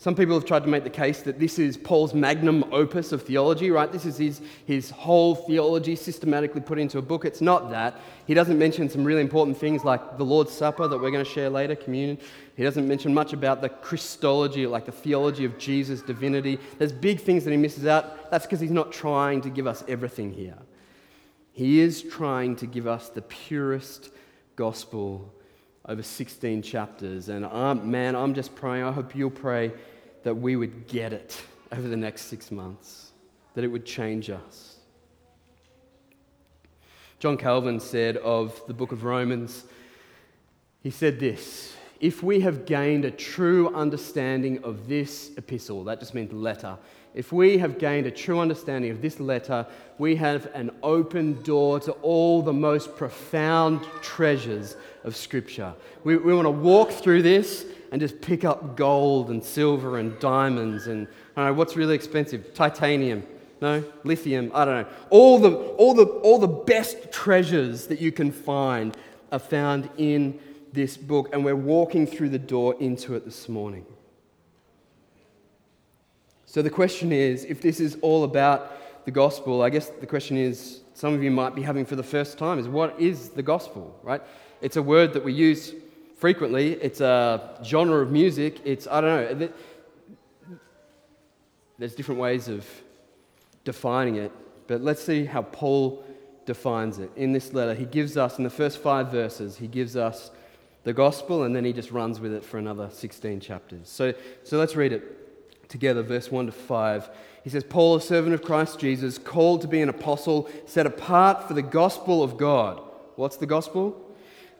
[0.02, 3.22] Some people have tried to make the case that this is Paul's magnum opus of
[3.22, 3.92] theology, right?
[3.92, 7.24] This is his, his whole theology systematically put into a book.
[7.24, 8.00] It's not that.
[8.26, 11.30] He doesn't mention some really important things like the Lord's Supper that we're going to
[11.30, 12.18] share later, communion.
[12.56, 16.58] He doesn't mention much about the Christology, like the theology of Jesus' divinity.
[16.78, 18.28] There's big things that he misses out.
[18.32, 20.58] That's because he's not trying to give us everything here.
[21.52, 24.10] He is trying to give us the purest
[24.56, 25.32] gospel
[25.86, 27.28] over 16 chapters.
[27.28, 28.82] And I'm, man, I'm just praying.
[28.82, 29.70] I hope you'll pray
[30.22, 31.40] that we would get it
[31.72, 33.12] over the next six months,
[33.54, 34.76] that it would change us.
[37.18, 39.64] John Calvin said of the book of Romans,
[40.82, 46.14] he said this If we have gained a true understanding of this epistle, that just
[46.14, 46.76] means letter,
[47.14, 49.66] if we have gained a true understanding of this letter,
[49.98, 55.74] we have an open door to all the most profound treasures of Scripture.
[56.04, 60.18] We, we want to walk through this and just pick up gold and silver and
[60.18, 62.52] diamonds and I don't know what's really expensive?
[62.54, 63.22] Titanium
[63.62, 63.84] no?
[64.02, 64.88] Lithium i don't know.
[65.08, 68.96] All the all the all the best treasures that you can find
[69.30, 70.38] are found in
[70.72, 73.86] this book and we're walking through the door into it this morning.
[76.44, 80.36] So the question is if this is all about the gospel i guess the question
[80.36, 83.42] is some of you might be having for the first time is what is the
[83.42, 84.22] gospel right?
[84.60, 85.72] It's a word that we use
[86.22, 86.74] frequently.
[86.74, 88.60] It's a genre of music.
[88.64, 89.48] It's, I don't know,
[91.80, 92.64] there's different ways of
[93.64, 94.30] defining it,
[94.68, 96.04] but let's see how Paul
[96.46, 97.10] defines it.
[97.16, 100.30] In this letter, he gives us, in the first five verses, he gives us
[100.84, 103.88] the gospel and then he just runs with it for another 16 chapters.
[103.88, 107.10] So, so let's read it together, verse 1 to 5.
[107.42, 111.48] He says, Paul, a servant of Christ Jesus, called to be an apostle, set apart
[111.48, 112.80] for the gospel of God.
[113.16, 114.11] What's the gospel?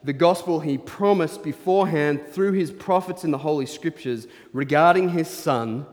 [0.03, 5.85] The gospel he promised beforehand through his prophets in the Holy Scriptures regarding his son,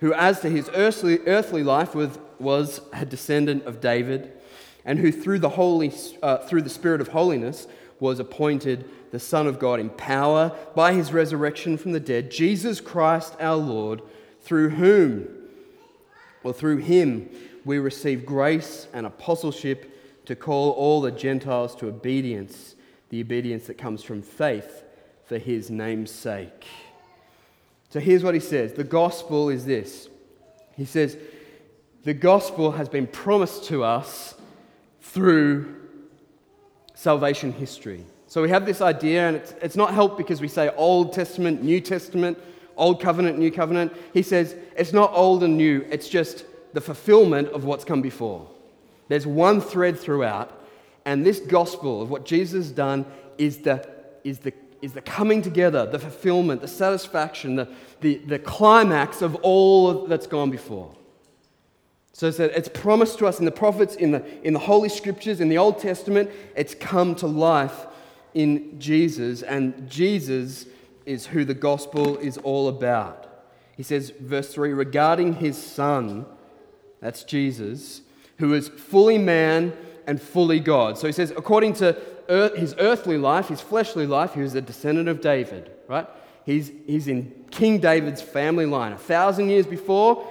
[0.00, 4.32] who, as to his earthly, earthly life, was, was a descendant of David,
[4.84, 7.66] and who, through the, Holy, uh, through the Spirit of holiness,
[7.98, 12.80] was appointed the Son of God in power by his resurrection from the dead, Jesus
[12.80, 14.02] Christ our Lord,
[14.42, 15.26] through whom,
[16.44, 17.28] or through him,
[17.64, 22.75] we receive grace and apostleship to call all the Gentiles to obedience
[23.16, 24.84] the obedience that comes from faith
[25.24, 26.66] for his name's sake.
[27.88, 30.10] So here's what he says the gospel is this.
[30.76, 31.16] He says,
[32.04, 34.34] the gospel has been promised to us
[35.00, 35.76] through
[36.92, 38.04] salvation history.
[38.26, 41.62] So we have this idea, and it's, it's not helped because we say Old Testament,
[41.62, 42.38] New Testament,
[42.76, 43.94] Old Covenant, New Covenant.
[44.12, 48.46] He says it's not old and new, it's just the fulfillment of what's come before.
[49.08, 50.65] There's one thread throughout,
[51.06, 53.06] and this gospel of what Jesus has done
[53.38, 53.88] is the,
[54.24, 57.68] is the, is the coming together, the fulfillment, the satisfaction, the,
[58.00, 60.92] the, the climax of all that's gone before.
[62.12, 65.40] So it's, it's promised to us in the prophets, in the, in the Holy Scriptures,
[65.40, 66.28] in the Old Testament.
[66.56, 67.86] It's come to life
[68.34, 70.66] in Jesus, and Jesus
[71.04, 73.44] is who the gospel is all about.
[73.76, 76.26] He says, verse 3 regarding his son,
[77.00, 78.00] that's Jesus,
[78.38, 79.72] who is fully man
[80.06, 80.98] and fully God.
[80.98, 81.96] So he says, according to
[82.28, 86.06] earth, his earthly life, his fleshly life, he was a descendant of David, right?
[86.44, 88.92] He's, he's in King David's family line.
[88.92, 90.26] A thousand years before,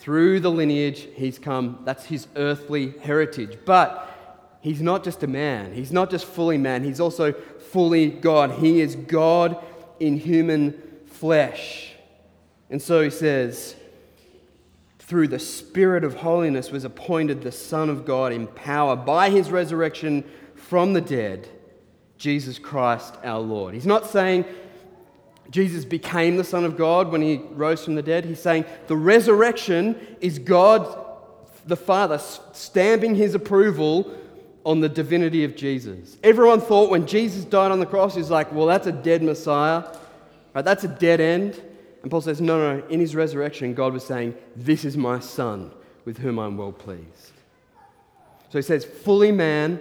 [0.00, 1.80] through the lineage, he's come.
[1.84, 3.58] That's his earthly heritage.
[3.64, 4.08] But
[4.60, 8.52] he's not just a man, he's not just fully man, he's also fully God.
[8.52, 9.62] He is God
[10.00, 11.92] in human flesh.
[12.70, 13.74] And so he says,
[15.08, 19.50] through the Spirit of holiness, was appointed the Son of God in power by his
[19.50, 20.22] resurrection
[20.54, 21.48] from the dead,
[22.18, 23.72] Jesus Christ our Lord.
[23.72, 24.44] He's not saying
[25.48, 28.26] Jesus became the Son of God when he rose from the dead.
[28.26, 31.06] He's saying the resurrection is God
[31.64, 32.18] the Father
[32.52, 34.14] stamping his approval
[34.62, 36.18] on the divinity of Jesus.
[36.22, 39.84] Everyone thought when Jesus died on the cross, he's like, well, that's a dead Messiah.
[40.54, 40.64] Right?
[40.64, 41.62] That's a dead end.
[42.02, 45.72] And Paul says, no, no, in his resurrection, God was saying, This is my son
[46.04, 47.32] with whom I'm well pleased.
[48.50, 49.80] So he says, fully man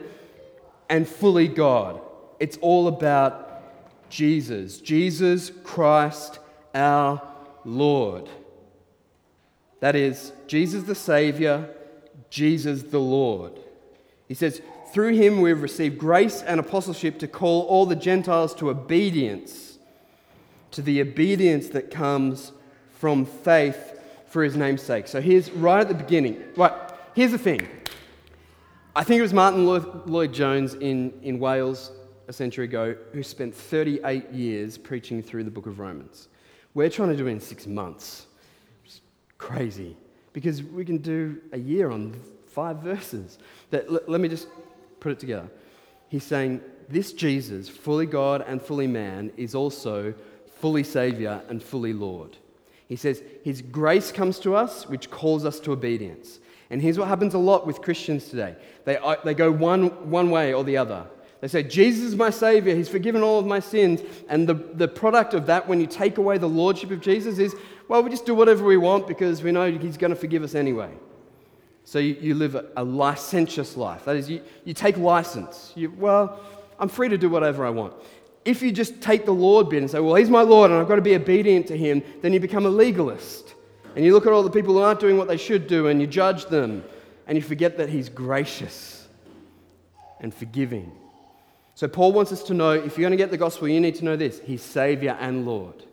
[0.90, 2.02] and fully God.
[2.40, 3.64] It's all about
[4.10, 6.40] Jesus, Jesus Christ
[6.74, 7.22] our
[7.64, 8.30] Lord.
[9.80, 11.70] That is, Jesus the Savior,
[12.30, 13.54] Jesus the Lord.
[14.28, 14.62] He says,
[14.94, 19.67] through him we've received grace and apostleship to call all the Gentiles to obedience
[20.72, 22.52] to the obedience that comes
[23.00, 25.08] from faith for his name's sake.
[25.08, 26.44] So here's right at the beginning.
[26.56, 26.74] Right,
[27.14, 27.68] here's the thing.
[28.96, 31.92] I think it was Martyn Lloyd-Jones in, in Wales
[32.28, 36.28] a century ago who spent 38 years preaching through the book of Romans.
[36.74, 38.26] We're trying to do it in six months.
[38.86, 39.02] It's
[39.38, 39.96] crazy.
[40.34, 43.40] Because we can do a year on five verses.
[43.70, 44.48] That, let me just
[45.00, 45.50] put it together.
[46.10, 50.14] He's saying, This Jesus, fully God and fully man, is also
[50.60, 52.38] fully Savior and fully Lord.
[52.88, 56.40] He says, His grace comes to us, which calls us to obedience.
[56.70, 60.30] And here's what happens a lot with Christians today they, uh, they go one, one
[60.30, 61.06] way or the other.
[61.40, 64.02] They say, Jesus is my Savior, He's forgiven all of my sins.
[64.28, 67.56] And the, the product of that, when you take away the Lordship of Jesus, is,
[67.88, 70.56] well, we just do whatever we want because we know He's going to forgive us
[70.56, 70.92] anyway.
[71.84, 74.04] So you, you live a, a, licentious life.
[74.04, 75.72] That is, you, you take license.
[75.74, 76.42] You, well,
[76.80, 77.94] I'm free to do whatever I want.
[78.48, 80.88] If you just take the Lord bit and say, well, He's my Lord and I've
[80.88, 83.54] got to be obedient to Him, then you become a legalist.
[83.96, 86.00] And you look at all the people who aren't doing what they should do and
[86.00, 86.84] you judge them
[87.28, 89.08] and you forget that He's gracious
[90.20, 90.92] and forgiving
[91.78, 93.94] so, Paul wants us to know if you're going to get the gospel, you need
[93.98, 95.84] to know this He's Savior and Lord.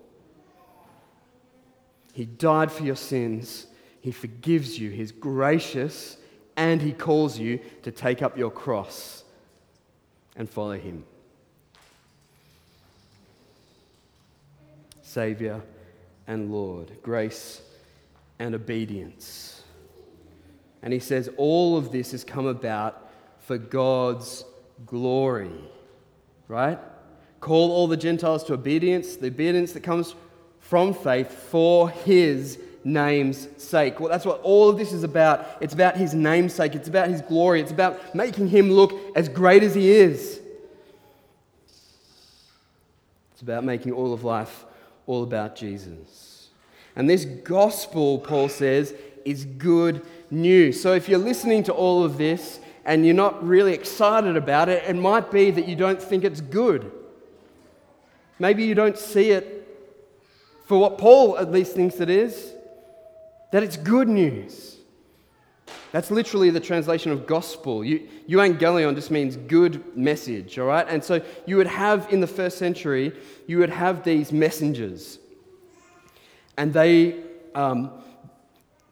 [2.15, 3.67] He died for your sins,
[4.01, 6.17] He forgives you, He's gracious,
[6.57, 9.25] and He calls you to take up your cross
[10.37, 11.05] and follow Him.
[15.15, 15.63] Savior
[16.27, 17.63] and Lord, grace
[18.39, 19.63] and obedience.
[20.83, 24.45] And He says all of this has come about for God's
[24.87, 25.51] glory
[26.49, 26.79] right?
[27.41, 30.15] Call all the Gentiles to obedience, the obedience that comes
[30.61, 34.01] from faith for his name's sake.
[34.01, 35.47] Well, that's what all of this is about.
[35.61, 39.63] It's about his namesake, it's about his glory, it's about making him look as great
[39.63, 40.41] as he is.
[43.33, 44.65] It's about making all of life
[45.07, 46.49] all about Jesus.
[46.97, 50.81] And this gospel, Paul says, is good news.
[50.81, 54.85] So if you're listening to all of this and you're not really excited about it,
[54.85, 56.93] it might be that you don't think it's good.
[58.39, 59.67] Maybe you don't see it
[60.67, 62.53] for what Paul at least thinks it is
[63.53, 64.74] that it's good news.
[65.93, 67.85] That's literally the translation of gospel.
[67.85, 70.87] You, euangelion just means good message, all right?
[70.89, 73.13] And so you would have in the first century,
[73.47, 75.19] you would have these messengers.
[76.57, 77.23] And they,
[77.55, 77.91] um,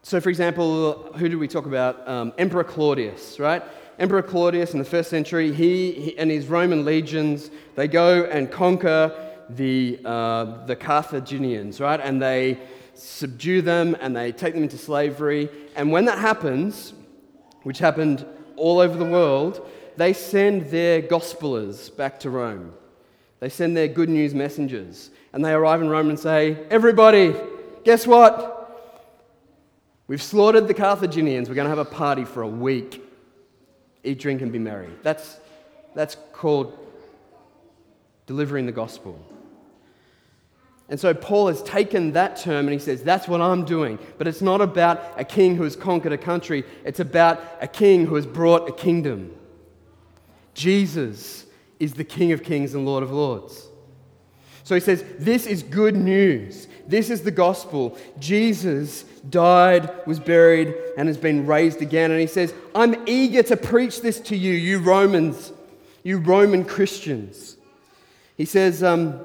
[0.02, 2.06] so for example, who did we talk about?
[2.08, 3.62] Um, Emperor Claudius, right?
[3.98, 8.50] Emperor Claudius in the first century, he, he and his Roman legions, they go and
[8.50, 12.00] conquer the, uh, the Carthaginians, right?
[12.00, 12.58] And they
[12.94, 15.48] subdue them and they take them into slavery.
[15.76, 16.92] And when that happens,
[17.62, 18.26] which happened
[18.56, 22.72] all over the world, they send their gospelers back to Rome.
[23.40, 25.10] They send their good news messengers.
[25.32, 27.34] And they arrive in Rome and say, Everybody,
[27.84, 28.58] guess what?
[30.06, 31.48] We've slaughtered the Carthaginians.
[31.48, 33.02] We're going to have a party for a week
[34.04, 34.90] eat, drink, and be merry.
[35.02, 35.38] That's,
[35.94, 36.78] that's called
[38.26, 39.20] delivering the gospel.
[40.92, 43.98] And so Paul has taken that term and he says, That's what I'm doing.
[44.18, 48.04] But it's not about a king who has conquered a country, it's about a king
[48.04, 49.34] who has brought a kingdom.
[50.52, 51.46] Jesus
[51.80, 53.68] is the King of kings and Lord of lords.
[54.64, 56.68] So he says, This is good news.
[56.86, 57.96] This is the gospel.
[58.18, 62.10] Jesus died, was buried, and has been raised again.
[62.10, 65.54] And he says, I'm eager to preach this to you, you Romans,
[66.02, 67.56] you Roman Christians.
[68.36, 69.24] He says, um,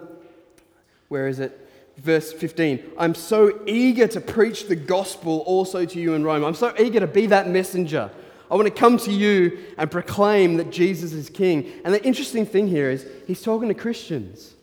[1.08, 1.68] where is it?
[1.98, 6.44] Verse 15 I'm so eager to preach the gospel also to you in Rome.
[6.44, 8.12] I'm so eager to be that messenger.
[8.50, 11.70] I want to come to you and proclaim that Jesus is king.
[11.84, 14.54] And the interesting thing here is he's talking to Christians.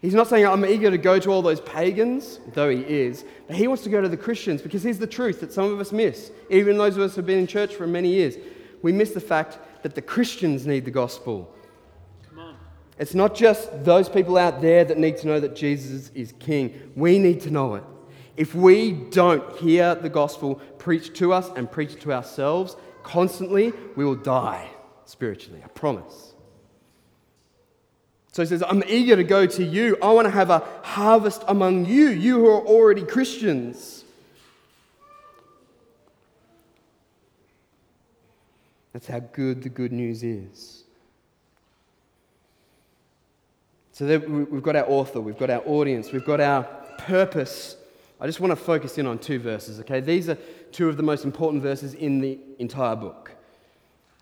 [0.00, 3.54] He's not saying, I'm eager to go to all those pagans, though he is, but
[3.54, 5.92] he wants to go to the Christians because here's the truth that some of us
[5.92, 6.32] miss.
[6.50, 8.34] Even those of us who have been in church for many years,
[8.82, 11.54] we miss the fact that the Christians need the gospel.
[13.02, 16.92] It's not just those people out there that need to know that Jesus is king.
[16.94, 17.82] We need to know it.
[18.36, 23.72] If we don't hear the gospel preached to us and preach it to ourselves constantly,
[23.96, 24.70] we will die
[25.04, 25.60] spiritually.
[25.64, 26.34] I promise.
[28.30, 29.98] So he says, I'm eager to go to you.
[30.00, 34.04] I want to have a harvest among you, you who are already Christians.
[38.92, 40.84] That's how good the good news is.
[43.92, 46.64] So we've got our author, we've got our audience, we've got our
[46.98, 47.76] purpose.
[48.20, 50.00] I just want to focus in on two verses, okay?
[50.00, 50.38] These are
[50.72, 53.32] two of the most important verses in the entire book.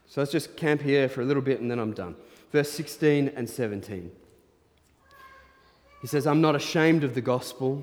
[0.08, 2.16] So let's just camp here for a little bit and then I'm done
[2.52, 4.10] verse 16 and 17.
[6.00, 7.82] He says, I'm not ashamed of the gospel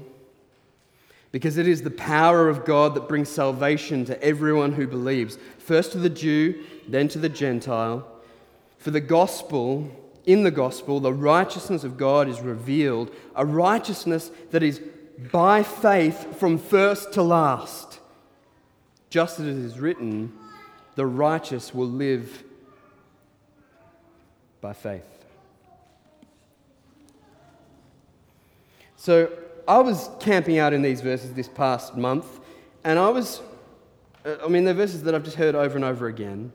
[1.32, 5.92] because it is the power of God that brings salvation to everyone who believes, first
[5.92, 8.08] to the Jew, then to the Gentile.
[8.80, 9.92] For the gospel
[10.28, 14.82] in the gospel, the righteousness of God is revealed, a righteousness that is
[15.32, 18.00] by faith from first to last.
[19.10, 20.34] Just as it is written,
[20.96, 22.44] the righteous will live
[24.60, 25.06] by faith.
[28.98, 29.32] So
[29.66, 32.26] I was camping out in these verses this past month,
[32.84, 33.42] and I was,
[34.26, 36.52] uh, I mean, they're verses that I've just heard over and over again.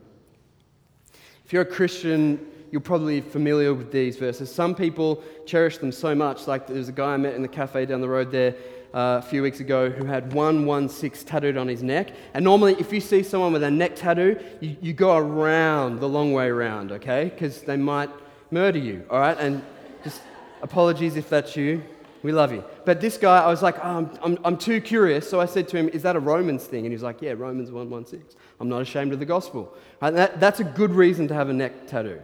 [1.43, 4.51] If you're a Christian, you're probably familiar with these verses.
[4.51, 7.85] Some people cherish them so much, like there's a guy I met in the cafe
[7.85, 8.55] down the road there
[8.95, 12.09] uh, a few weeks ago who had 116 tattooed on his neck.
[12.33, 16.09] And normally, if you see someone with a neck tattoo, you, you go around the
[16.09, 17.25] long way around, okay?
[17.25, 18.09] Because they might
[18.49, 19.37] murder you, all right?
[19.37, 19.63] And
[20.03, 20.23] just
[20.63, 21.83] apologies if that's you.
[22.23, 22.63] We love you.
[22.85, 25.29] But this guy, I was like, oh, I'm, I'm, I'm too curious.
[25.29, 26.85] So I said to him, Is that a Romans thing?
[26.85, 28.39] And he was like, Yeah, Romans 116.
[28.59, 29.75] I'm not ashamed of the gospel.
[30.01, 30.11] Right?
[30.11, 32.21] That, that's a good reason to have a neck tattoo.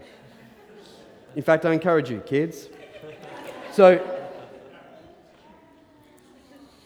[1.35, 2.69] In fact, I encourage you, kids.
[3.71, 3.99] So,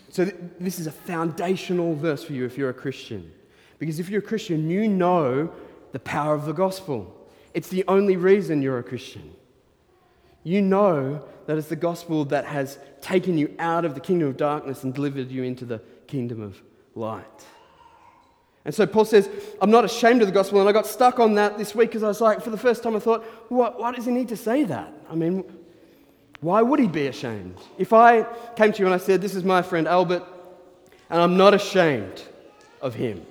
[0.09, 3.31] so th- this is a foundational verse for you if you're a Christian.
[3.79, 5.51] Because if you're a Christian, you know
[5.91, 7.29] the power of the gospel.
[7.53, 9.33] It's the only reason you're a Christian.
[10.43, 14.37] You know that it's the gospel that has taken you out of the kingdom of
[14.37, 16.61] darkness and delivered you into the kingdom of
[16.95, 17.45] light.
[18.66, 19.30] And so Paul says,
[19.61, 20.59] I'm not ashamed of the gospel.
[20.59, 22.82] And I got stuck on that this week because I was like, for the first
[22.82, 24.93] time, I thought, what, why does he need to say that?
[25.09, 25.43] I mean,
[26.43, 27.55] why would he be ashamed?
[27.78, 28.24] If I
[28.55, 30.24] came to you and I said, This is my friend Albert,
[31.09, 32.22] and I'm not ashamed
[32.82, 33.26] of him,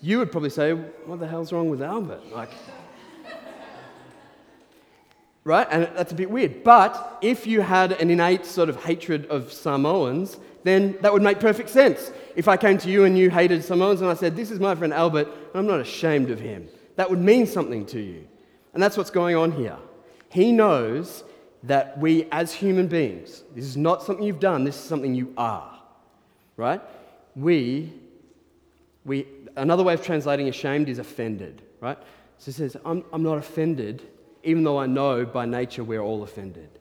[0.00, 2.32] you would probably say, What the hell's wrong with Albert?
[2.32, 2.50] Like,
[5.44, 5.68] right?
[5.70, 6.64] And that's a bit weird.
[6.64, 11.40] But if you had an innate sort of hatred of Samoans, then that would make
[11.40, 12.10] perfect sense.
[12.36, 14.74] If I came to you and you hated Samoans and I said, This is my
[14.74, 18.26] friend Albert, and I'm not ashamed of him, that would mean something to you.
[18.74, 19.76] And that's what's going on here.
[20.28, 21.24] He knows
[21.64, 25.32] that we, as human beings, this is not something you've done, this is something you
[25.36, 25.80] are,
[26.56, 26.80] right?
[27.34, 27.92] We,
[29.04, 31.98] we another way of translating ashamed is offended, right?
[32.38, 34.02] So he says, I'm, I'm not offended
[34.42, 36.77] even though I know by nature we're all offended.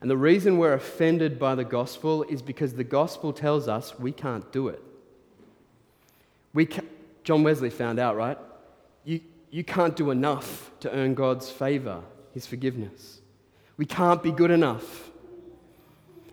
[0.00, 4.12] And the reason we're offended by the gospel is because the gospel tells us we
[4.12, 4.82] can't do it.
[6.52, 6.82] We ca-
[7.24, 8.38] John Wesley found out, right?
[9.04, 9.20] You,
[9.50, 12.02] you can't do enough to earn God's favor,
[12.34, 13.20] his forgiveness.
[13.76, 15.10] We can't be good enough.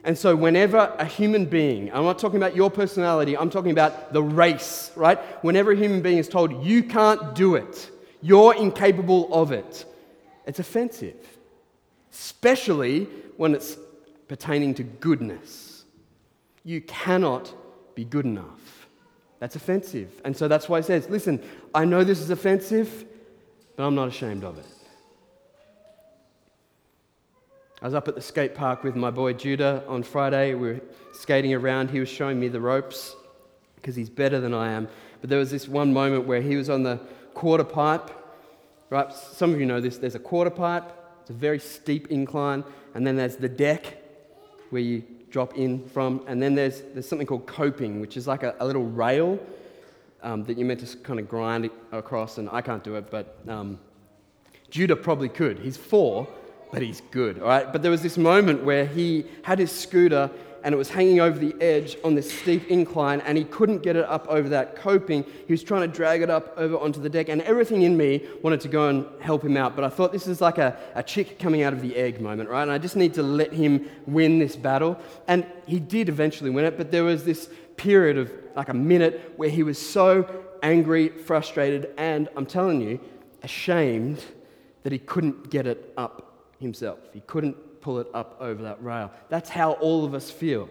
[0.06, 4.12] And so, whenever a human being, I'm not talking about your personality, I'm talking about
[4.12, 5.18] the race, right?
[5.44, 7.90] Whenever a human being is told, you can't do it,
[8.22, 9.86] you're incapable of it,
[10.46, 11.16] it's offensive,
[12.12, 13.08] especially
[13.38, 13.78] when it's
[14.28, 15.84] pertaining to goodness.
[16.64, 17.54] You cannot
[17.96, 18.88] be good enough.
[19.40, 20.22] That's offensive.
[20.24, 21.44] And so that's why he says, listen,
[21.76, 23.06] I know this is offensive,
[23.76, 24.66] but I'm not ashamed of it.
[27.82, 30.54] I was up at the skate park with my boy Judah on Friday.
[30.54, 30.82] We were
[31.14, 31.90] skating around.
[31.90, 33.14] He was showing me the ropes
[33.76, 34.88] because he's better than I am.
[35.20, 37.02] But there was this one moment where he was on the
[37.34, 38.10] quarter pipe
[38.94, 39.12] Right?
[39.12, 39.98] Some of you know this.
[39.98, 40.84] There's a quarter pipe,
[41.22, 42.64] it's a very steep incline,
[42.94, 43.98] and then there's the deck
[44.70, 48.44] where you drop in from, and then there's, there's something called coping, which is like
[48.44, 49.40] a, a little rail
[50.22, 53.38] um, that you're meant to kind of grind across, and I can't do it, but
[53.48, 53.80] um,
[54.70, 55.60] Judah probably could.
[55.60, 56.28] He's four,
[56.72, 57.72] but he's good, all right?
[57.72, 60.30] But there was this moment where he had his scooter
[60.64, 63.96] and it was hanging over the edge on this steep incline, and he couldn't get
[63.96, 65.24] it up over that coping.
[65.46, 68.26] He was trying to drag it up over onto the deck, and everything in me
[68.42, 69.76] wanted to go and help him out.
[69.76, 72.50] But I thought this is like a, a chick coming out of the egg moment,
[72.50, 72.64] right?
[72.64, 74.98] And I just need to let him win this battle.
[75.28, 79.34] And he did eventually win it, but there was this period of like a minute
[79.36, 83.00] where he was so angry, frustrated, and I'm telling you,
[83.42, 84.24] ashamed
[84.84, 87.00] that he couldn't get it up himself.
[87.12, 89.12] He couldn't pull it up over that rail.
[89.30, 90.70] That's how all of us feel,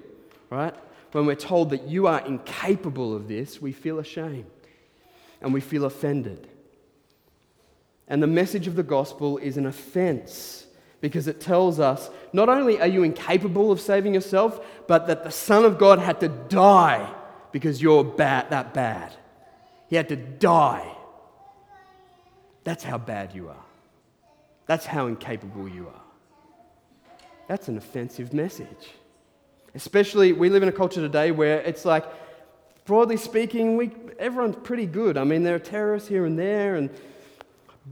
[0.50, 0.74] right?
[1.12, 4.46] When we're told that you are incapable of this, we feel ashamed
[5.40, 6.48] and we feel offended.
[8.08, 10.66] And the message of the gospel is an offense
[11.00, 15.30] because it tells us not only are you incapable of saving yourself, but that the
[15.30, 17.12] Son of God had to die
[17.52, 19.12] because you're bad, that bad.
[19.88, 20.90] He had to die.
[22.64, 23.64] That's how bad you are.
[24.66, 26.01] That's how incapable you are.
[27.48, 28.90] That's an offensive message.
[29.74, 32.04] Especially, we live in a culture today where it's like,
[32.84, 35.16] broadly speaking, we, everyone's pretty good.
[35.16, 36.90] I mean, there are terrorists here and there and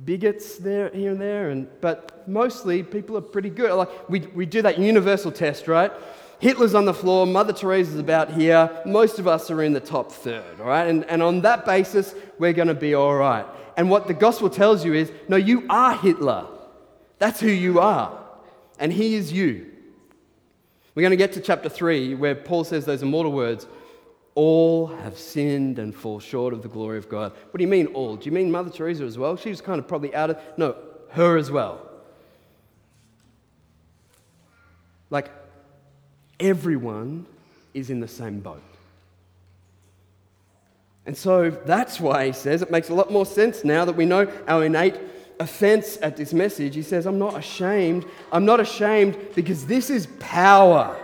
[0.04, 3.72] bigots there here and there, and, but mostly people are pretty good.
[3.72, 5.92] Like, we, we do that universal test, right?
[6.38, 10.10] Hitler's on the floor, Mother Teresa's about here, most of us are in the top
[10.10, 10.86] third, all right?
[10.86, 13.44] And, and on that basis, we're going to be all right.
[13.76, 16.46] And what the gospel tells you is no, you are Hitler.
[17.18, 18.19] That's who you are.
[18.80, 19.66] And He is you.
[20.94, 23.66] We're going to get to chapter 3 where Paul says those immortal words
[24.34, 27.32] all have sinned and fall short of the glory of God.
[27.32, 28.16] What do you mean, all?
[28.16, 29.36] Do you mean Mother Teresa as well?
[29.36, 30.38] She was kind of probably out of.
[30.56, 30.76] No,
[31.10, 31.86] her as well.
[35.10, 35.30] Like,
[36.38, 37.26] everyone
[37.74, 38.62] is in the same boat.
[41.06, 44.04] And so that's why he says it makes a lot more sense now that we
[44.04, 44.96] know our innate
[45.40, 46.74] offense at this message.
[46.74, 48.04] He says, I'm not ashamed.
[48.30, 50.96] I'm not ashamed because this is power.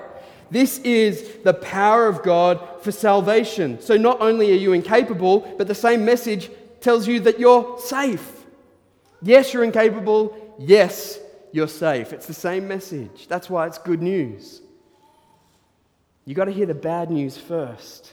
[0.51, 3.81] This is the power of God for salvation.
[3.81, 8.45] So not only are you incapable, but the same message tells you that you're safe.
[9.23, 10.55] Yes, you're incapable.
[10.59, 11.19] Yes,
[11.51, 12.13] you're safe.
[12.13, 13.27] It's the same message.
[13.27, 14.61] That's why it's good news.
[16.27, 18.13] You've got to hear the bad news first,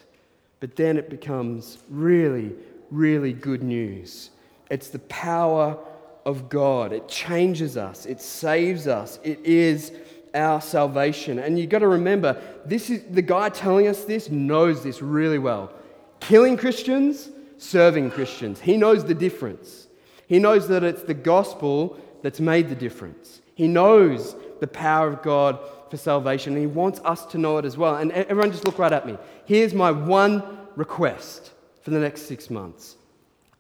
[0.60, 2.54] but then it becomes really,
[2.90, 4.30] really good news.
[4.72, 5.78] It's the power
[6.26, 6.94] of God.
[6.94, 9.92] It changes us, it saves us, it is
[10.34, 11.40] our salvation.
[11.40, 15.40] And you've got to remember, this is the guy telling us this knows this really
[15.40, 15.72] well.
[16.20, 18.60] Killing Christians, serving Christians.
[18.60, 19.88] He knows the difference.
[20.28, 23.42] He knows that it's the gospel that's made the difference.
[23.56, 25.60] He knows the power of God
[25.90, 27.96] for salvation, and He wants us to know it as well.
[27.96, 29.18] And everyone, just look right at me.
[29.46, 30.42] Here's my one
[30.76, 31.52] request
[31.82, 32.96] for the next six months.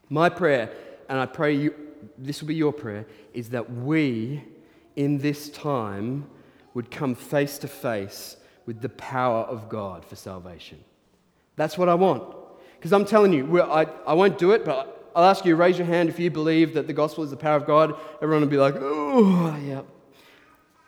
[0.09, 0.71] My prayer,
[1.09, 1.75] and I pray you,
[2.17, 4.43] this will be your prayer, is that we
[4.95, 6.27] in this time
[6.73, 10.79] would come face to face with the power of God for salvation.
[11.55, 12.35] That's what I want.
[12.77, 15.87] Because I'm telling you, I, I won't do it, but I'll ask you, raise your
[15.87, 17.95] hand if you believe that the gospel is the power of God.
[18.21, 19.81] Everyone will be like, oh, yeah.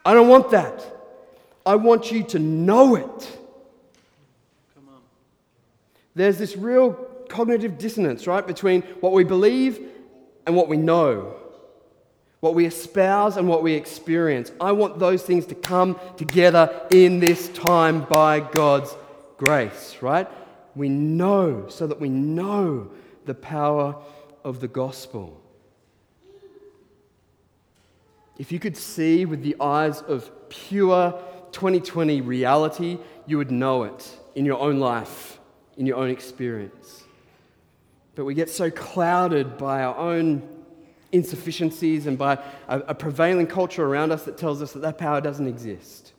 [0.03, 0.85] I don't want that.
[1.65, 3.39] I want you to know it.
[4.75, 5.01] Come on.
[6.15, 6.93] There's this real
[7.29, 9.79] cognitive dissonance, right, between what we believe
[10.45, 11.35] and what we know,
[12.39, 14.51] what we espouse and what we experience.
[14.61, 18.95] I want those things to come together in this time by God's
[19.37, 20.27] grace, right?
[20.75, 22.91] We know so that we know
[23.25, 23.95] the power
[24.43, 25.41] of the gospel.
[28.37, 31.19] If you could see with the eyes of pure
[31.51, 35.39] 2020 reality, you would know it in your own life,
[35.77, 37.04] in your own experience.
[38.15, 40.47] But we get so clouded by our own
[41.11, 45.21] insufficiencies and by a, a prevailing culture around us that tells us that that power
[45.21, 46.13] doesn't exist.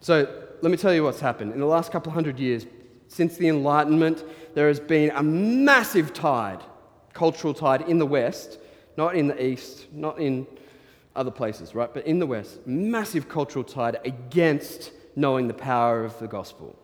[0.00, 1.52] So let me tell you what's happened.
[1.52, 2.66] In the last couple hundred years,
[3.08, 4.22] since the Enlightenment,
[4.54, 6.60] there has been a massive tide,
[7.14, 8.58] cultural tide in the West,
[8.96, 10.46] not in the East, not in
[11.16, 11.92] other places, right?
[11.92, 16.78] But in the West, massive cultural tide against knowing the power of the gospel,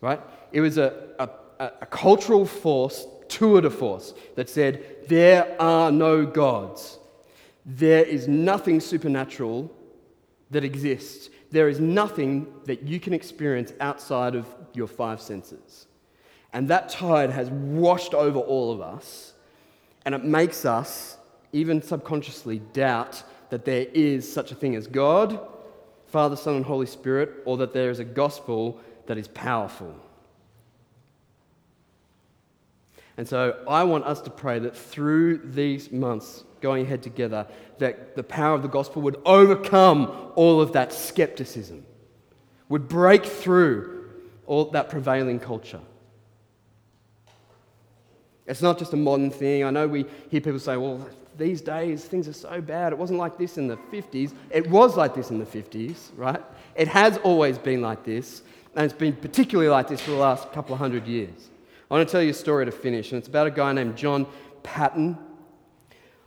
[0.00, 0.20] right?
[0.52, 1.28] It was a, a,
[1.58, 6.98] a cultural force, tour de force, that said, there are no gods.
[7.66, 9.70] There is nothing supernatural
[10.50, 11.30] that exists.
[11.50, 15.86] There is nothing that you can experience outside of your five senses.
[16.52, 19.32] And that tide has washed over all of us,
[20.04, 21.16] and it makes us,
[21.52, 25.40] even subconsciously, doubt that there is such a thing as God,
[26.06, 29.94] Father, Son, and Holy Spirit, or that there is a gospel that is powerful.
[33.16, 37.46] And so I want us to pray that through these months going ahead together,
[37.78, 41.84] that the power of the gospel would overcome all of that skepticism,
[42.68, 44.10] would break through
[44.46, 45.80] all that prevailing culture.
[48.46, 49.64] It's not just a modern thing.
[49.64, 51.06] I know we hear people say, well,
[51.36, 52.92] these days things are so bad.
[52.92, 54.34] It wasn't like this in the 50s.
[54.50, 56.42] It was like this in the 50s, right?
[56.74, 58.42] It has always been like this,
[58.74, 61.50] and it's been particularly like this for the last couple of hundred years.
[61.94, 63.96] I want to tell you a story to finish, and it's about a guy named
[63.96, 64.26] John
[64.64, 65.16] Paton.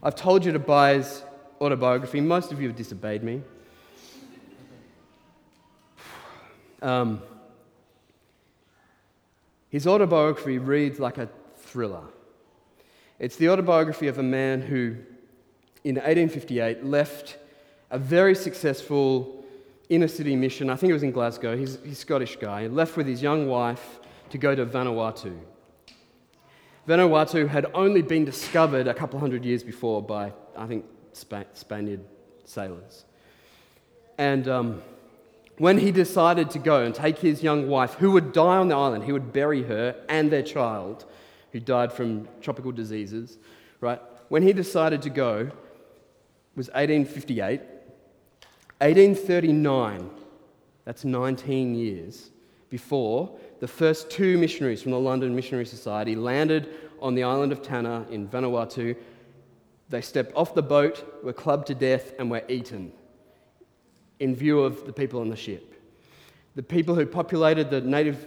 [0.02, 1.22] I've told you to buy his
[1.60, 2.22] autobiography.
[2.22, 3.42] Most of you have disobeyed me.
[6.80, 7.20] Um,
[9.68, 12.04] his autobiography reads like a thriller.
[13.18, 14.96] It's the autobiography of a man who,
[15.84, 17.36] in 1858, left
[17.90, 19.44] a very successful
[19.90, 20.70] inner city mission.
[20.70, 21.58] I think it was in Glasgow.
[21.58, 22.62] He's, he's a Scottish guy.
[22.62, 24.00] He left with his young wife
[24.30, 25.38] to go to Vanuatu.
[26.88, 32.00] Vanuatu had only been discovered a couple hundred years before by, I think, Spaniard
[32.46, 33.04] sailors.
[34.16, 34.82] And um,
[35.58, 38.74] when he decided to go and take his young wife, who would die on the
[38.74, 41.04] island, he would bury her and their child,
[41.52, 43.36] who died from tropical diseases,
[43.82, 44.00] right?
[44.30, 45.50] When he decided to go,
[46.56, 47.60] was 1858.
[48.80, 50.10] 1839,
[50.86, 52.30] that's 19 years
[52.70, 56.68] before, the first two missionaries from the London Missionary Society landed
[57.00, 58.96] on the island of Tanna in Vanuatu
[59.88, 62.92] They stepped off the boat, were clubbed to death, and were eaten
[64.20, 65.74] in view of the people on the ship.
[66.56, 68.26] The people who populated the native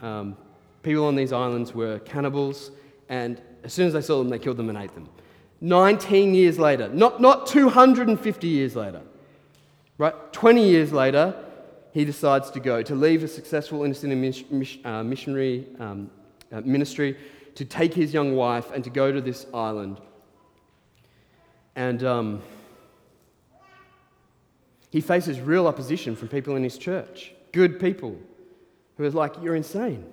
[0.00, 0.36] um,
[0.82, 2.70] people on these islands were cannibals,
[3.08, 5.08] and as soon as they saw them, they killed them and ate them.
[5.60, 9.00] 19 years later, not, not 250 years later,
[9.96, 10.32] right?
[10.32, 11.34] 20 years later,
[11.92, 14.12] he decides to go to leave a successful innocent
[14.84, 16.10] uh, missionary um,
[16.50, 17.16] uh, ministry,
[17.54, 20.00] to take his young wife and to go to this island.
[21.76, 22.42] And um,
[24.90, 28.18] he faces real opposition from people in his church, good people,
[28.96, 30.04] who are like, You're insane.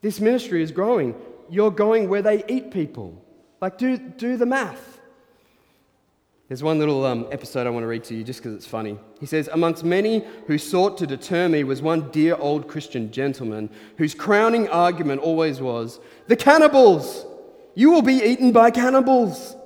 [0.00, 1.14] This ministry is growing.
[1.50, 3.24] You're going where they eat people.
[3.60, 4.87] Like, do, do the math.
[6.48, 8.98] There's one little um, episode I want to read to you just because it's funny.
[9.20, 13.68] He says, Amongst many who sought to deter me was one dear old Christian gentleman
[13.98, 17.26] whose crowning argument always was, The cannibals!
[17.74, 19.56] You will be eaten by cannibals!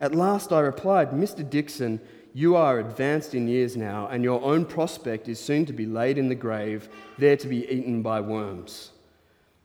[0.00, 1.48] At last I replied, Mr.
[1.48, 2.00] Dixon,
[2.32, 6.18] you are advanced in years now, and your own prospect is soon to be laid
[6.18, 6.88] in the grave,
[7.18, 8.92] there to be eaten by worms.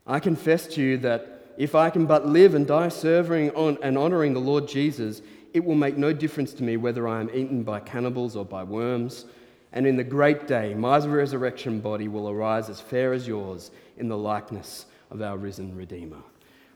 [0.08, 4.34] I confess to you that if I can but live and die serving and honoring
[4.34, 5.22] the Lord Jesus,
[5.56, 8.62] it will make no difference to me whether I am eaten by cannibals or by
[8.62, 9.24] worms.
[9.72, 14.08] And in the great day, my resurrection body will arise as fair as yours in
[14.08, 16.20] the likeness of our risen Redeemer.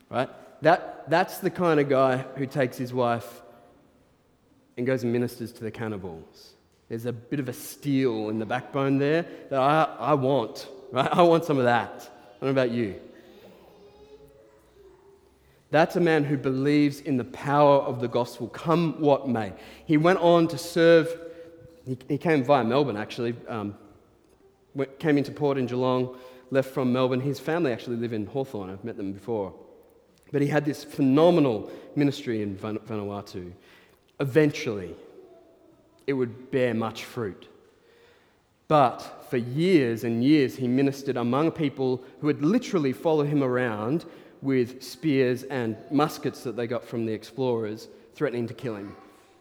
[0.09, 0.27] Right?
[0.63, 3.43] That, that's the kind of guy who takes his wife
[4.77, 6.53] and goes and ministers to the cannibals.
[6.89, 11.07] There's a bit of a steel in the backbone there that I, I want, right?
[11.11, 12.09] I want some of that.
[12.41, 12.95] I don't know about you.
[15.71, 19.53] That's a man who believes in the power of the gospel, come what may.
[19.85, 21.17] He went on to serve,
[21.85, 23.75] he, he came via Melbourne actually, um,
[24.75, 26.17] went, came into port in Geelong,
[26.49, 27.21] left from Melbourne.
[27.21, 29.53] His family actually live in Hawthorn, I've met them before.
[30.31, 33.51] But he had this phenomenal ministry in Vanuatu
[34.21, 34.95] eventually
[36.07, 37.47] it would bear much fruit.
[38.67, 44.05] But for years and years, he ministered among people who would literally follow him around
[44.41, 48.95] with spears and muskets that they got from the explorers, threatening to kill him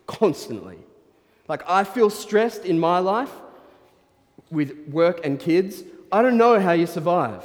[0.07, 0.79] constantly.
[1.49, 3.33] Like, I feel stressed in my life
[4.51, 5.83] with work and kids.
[6.13, 7.45] I don't know how you survive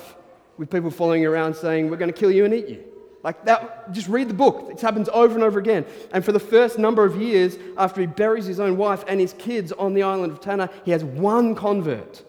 [0.58, 2.84] with people following around saying, We're going to kill you and eat you.
[3.24, 4.68] Like that, just read the book.
[4.70, 5.86] It happens over and over again.
[6.14, 9.34] And for the first number of years, after he buries his own wife and his
[9.34, 12.24] kids on the island of Tanna, he has one convert.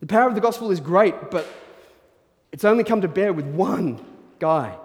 [0.00, 1.46] The power of the gospel is great, but
[2.50, 4.04] it's only come to bear with one
[4.40, 4.76] guy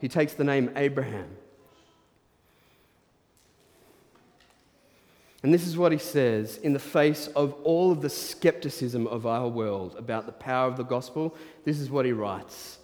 [0.00, 1.36] He takes the name Abraham.
[5.44, 9.26] And this is what he says in the face of all of the skepticism of
[9.26, 11.36] our world about the power of the gospel.
[11.64, 12.78] This is what he writes.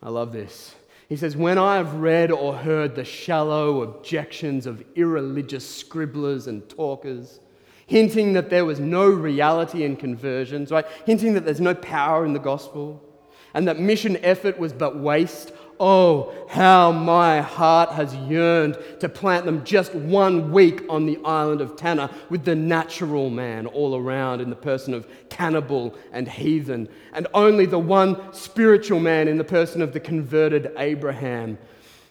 [0.00, 0.76] I love this.
[1.08, 6.68] He says, When I have read or heard the shallow objections of irreligious scribblers and
[6.68, 7.40] talkers,
[7.88, 10.86] hinting that there was no reality in conversions, right?
[11.06, 13.02] Hinting that there's no power in the gospel,
[13.54, 19.44] and that mission effort was but waste Oh, how my heart has yearned to plant
[19.44, 24.40] them just one week on the island of Tanna with the natural man all around
[24.40, 29.44] in the person of cannibal and heathen, and only the one spiritual man in the
[29.44, 31.58] person of the converted Abraham,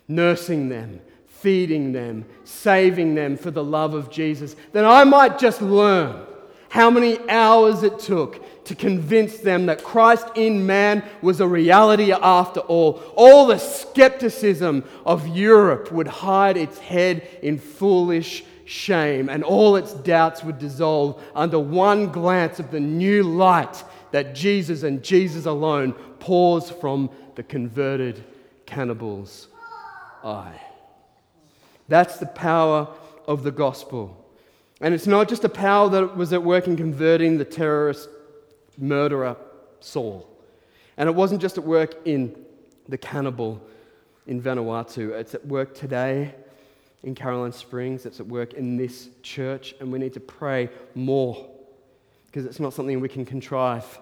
[0.08, 4.56] nursing them, feeding them, saving them for the love of Jesus.
[4.74, 6.26] Then I might just learn
[6.70, 12.12] how many hours it took to convince them that Christ in man was a reality
[12.12, 13.02] after all.
[13.16, 19.94] All the skepticism of Europe would hide its head in foolish shame, and all its
[19.94, 25.94] doubts would dissolve under one glance of the new light that Jesus and Jesus alone
[26.20, 28.24] pours from the converted
[28.66, 29.48] cannibal's
[30.24, 30.60] eye.
[31.90, 32.88] That's the power
[33.28, 34.20] of the gospel.
[34.80, 38.08] And it's not just a power that was at work in converting the terrorist
[38.78, 39.38] murderer
[39.80, 40.30] Saul.
[40.98, 42.36] And it wasn't just at work in
[42.88, 43.62] the cannibal
[44.26, 46.34] in Vanuatu, it's at work today
[47.04, 51.50] in Caroline Springs, it's at work in this church, and we need to pray more
[52.28, 54.00] because it's not something we can contrive.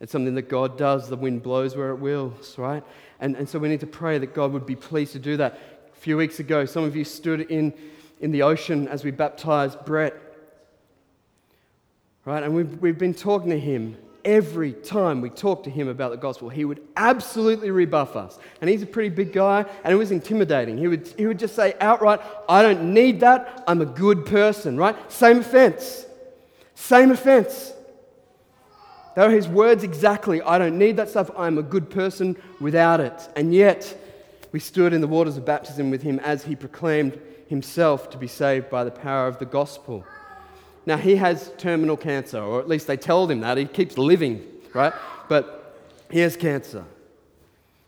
[0.00, 1.08] It's something that God does.
[1.08, 2.84] The wind blows where it wills, right?
[3.18, 5.58] And, and so we need to pray that God would be pleased to do that.
[5.92, 7.74] A few weeks ago, some of you stood in,
[8.20, 10.14] in the ocean as we baptized Brett
[12.28, 12.42] Right?
[12.42, 16.18] And we've, we've been talking to him every time we talk to him about the
[16.18, 18.38] gospel, he would absolutely rebuff us.
[18.60, 20.76] And he's a pretty big guy, and it was intimidating.
[20.76, 23.64] He would, he would just say outright, I don't need that.
[23.66, 24.94] I'm a good person, right?
[25.10, 26.04] Same offense.
[26.74, 27.72] Same offense.
[29.16, 30.42] They were his words exactly.
[30.42, 31.30] I don't need that stuff.
[31.34, 33.26] I'm a good person without it.
[33.36, 33.98] And yet,
[34.52, 38.28] we stood in the waters of baptism with him as he proclaimed himself to be
[38.28, 40.04] saved by the power of the gospel.
[40.88, 43.58] Now, he has terminal cancer, or at least they told him that.
[43.58, 44.94] He keeps living, right?
[45.28, 46.82] But he has cancer.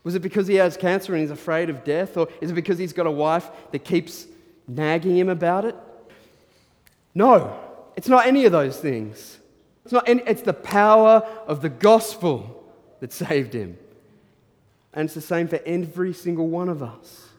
[0.03, 2.15] Was it because he has cancer and he's afraid of death?
[2.15, 4.27] Or is it because he's got a wife that keeps
[4.67, 5.75] nagging him about it?
[7.15, 7.59] No,
[7.95, 9.39] it's not any of those things.
[9.83, 12.63] It's, not any, it's the power of the gospel
[12.99, 13.79] that saved him.
[14.93, 17.29] And it's the same for every single one of us.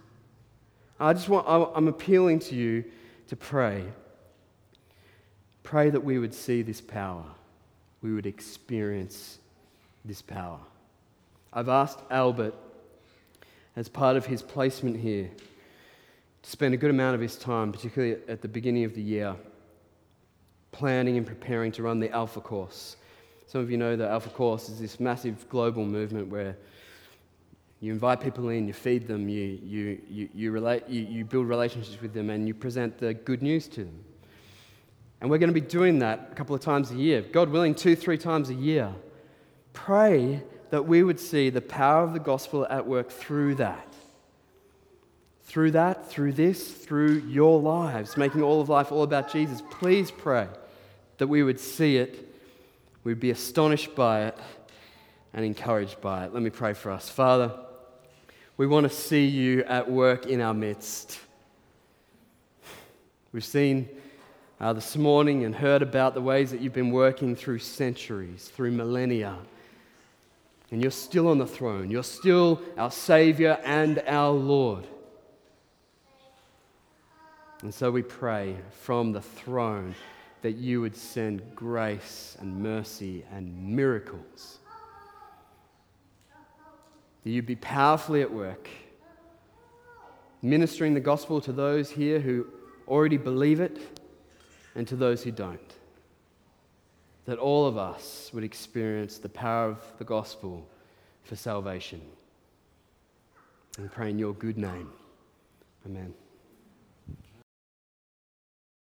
[0.98, 2.82] I just want, I'm appealing to you
[3.28, 3.84] to pray.
[5.72, 7.24] Pray that we would see this power,
[8.02, 9.38] we would experience
[10.04, 10.58] this power.
[11.50, 12.54] I've asked Albert,
[13.74, 15.30] as part of his placement here,
[16.42, 19.34] to spend a good amount of his time, particularly at the beginning of the year,
[20.72, 22.96] planning and preparing to run the Alpha Course.
[23.46, 26.54] Some of you know that Alpha Course is this massive global movement where
[27.80, 31.48] you invite people in, you feed them, you, you, you, you, relate, you, you build
[31.48, 34.04] relationships with them, and you present the good news to them.
[35.22, 37.22] And we're going to be doing that a couple of times a year.
[37.22, 38.92] God willing, two, three times a year.
[39.72, 43.86] Pray that we would see the power of the gospel at work through that.
[45.44, 49.62] Through that, through this, through your lives, making all of life all about Jesus.
[49.70, 50.48] Please pray
[51.18, 52.34] that we would see it,
[53.04, 54.38] we'd be astonished by it,
[55.34, 56.34] and encouraged by it.
[56.34, 57.08] Let me pray for us.
[57.08, 57.52] Father,
[58.56, 61.20] we want to see you at work in our midst.
[63.32, 63.88] We've seen
[64.62, 68.70] uh, this morning and heard about the ways that you've been working through centuries, through
[68.70, 69.36] millennia.
[70.70, 71.90] And you're still on the throne.
[71.90, 74.86] You're still our Savior and our Lord.
[77.62, 79.96] And so we pray from the throne
[80.42, 84.58] that you would send grace and mercy and miracles
[87.24, 88.68] that you'd be powerfully at work,
[90.40, 92.46] ministering the gospel to those here who
[92.88, 94.00] already believe it
[94.74, 95.74] and to those who don't.
[97.24, 100.66] That all of us would experience the power of the gospel
[101.22, 102.00] for salvation.
[103.78, 104.90] And pray in your good name.
[105.86, 106.14] Amen.